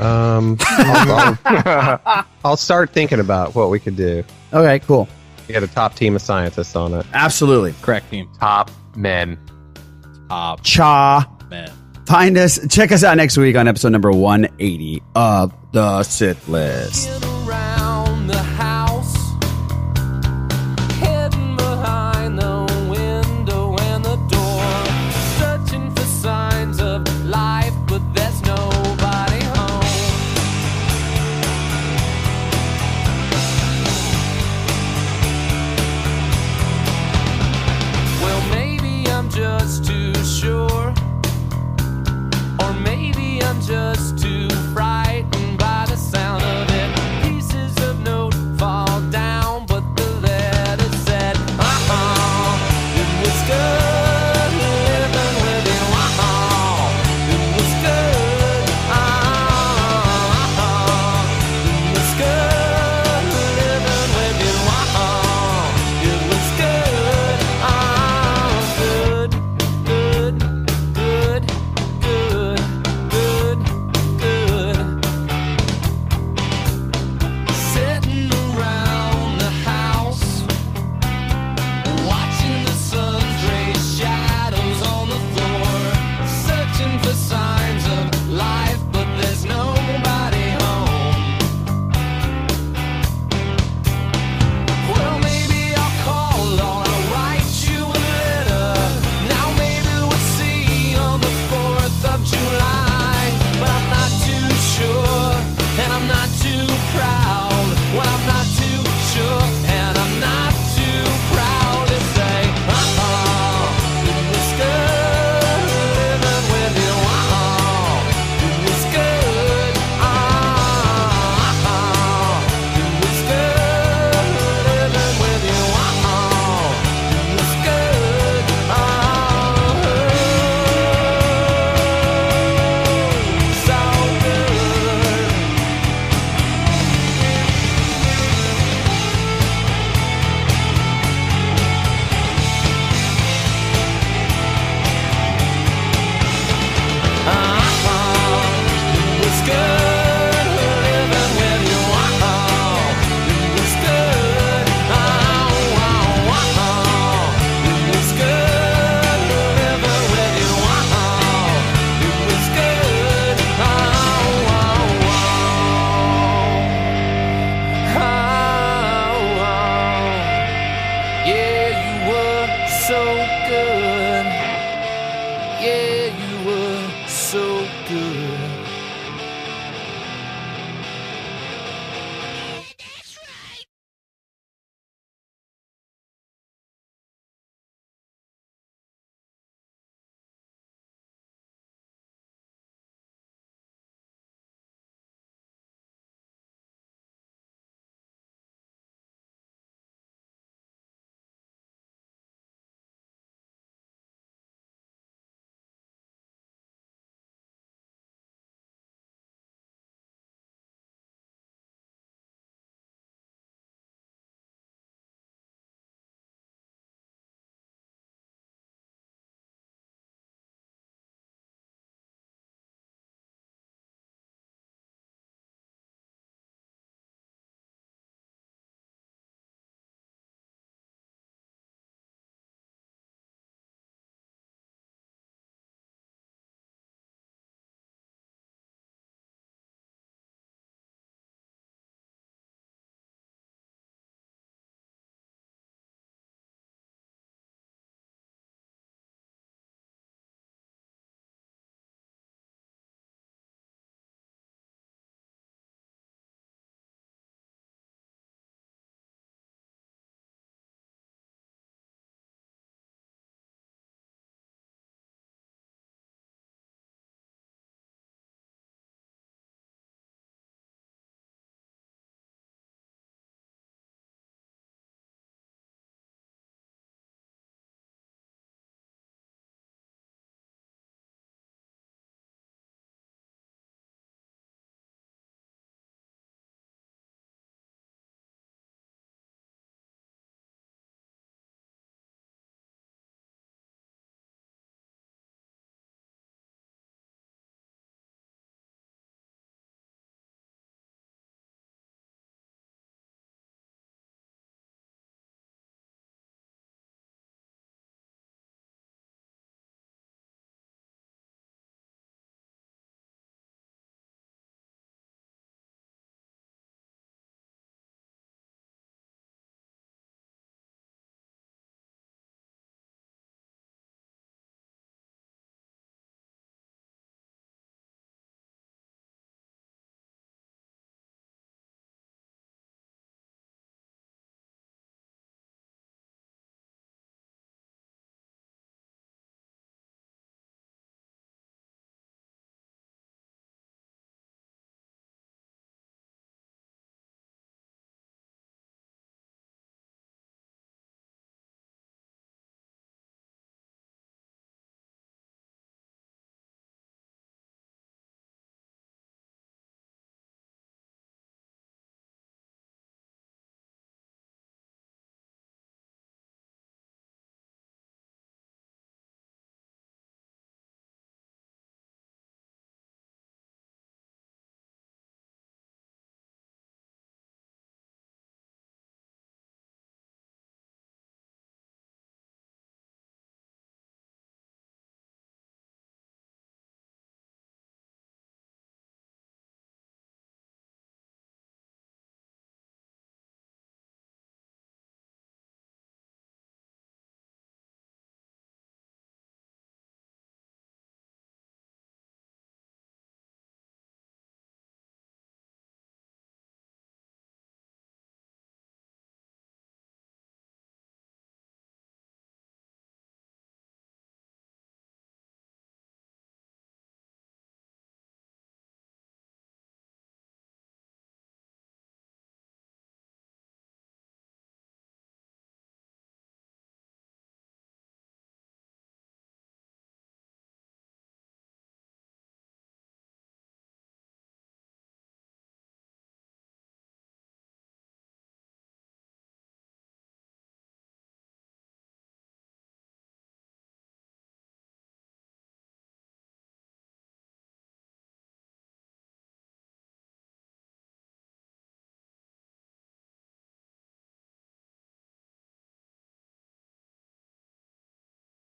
[0.00, 4.24] Um, I'll, I'll- I'll start thinking about what we could do.
[4.52, 5.08] Okay, cool.
[5.48, 7.04] Get a top team of scientists on it.
[7.12, 7.74] Absolutely.
[7.82, 8.30] Correct team.
[8.38, 9.38] Top men.
[10.28, 11.28] Top Cha.
[11.50, 11.70] man.
[12.06, 17.08] Find us, check us out next week on episode number 180 of The Sith List.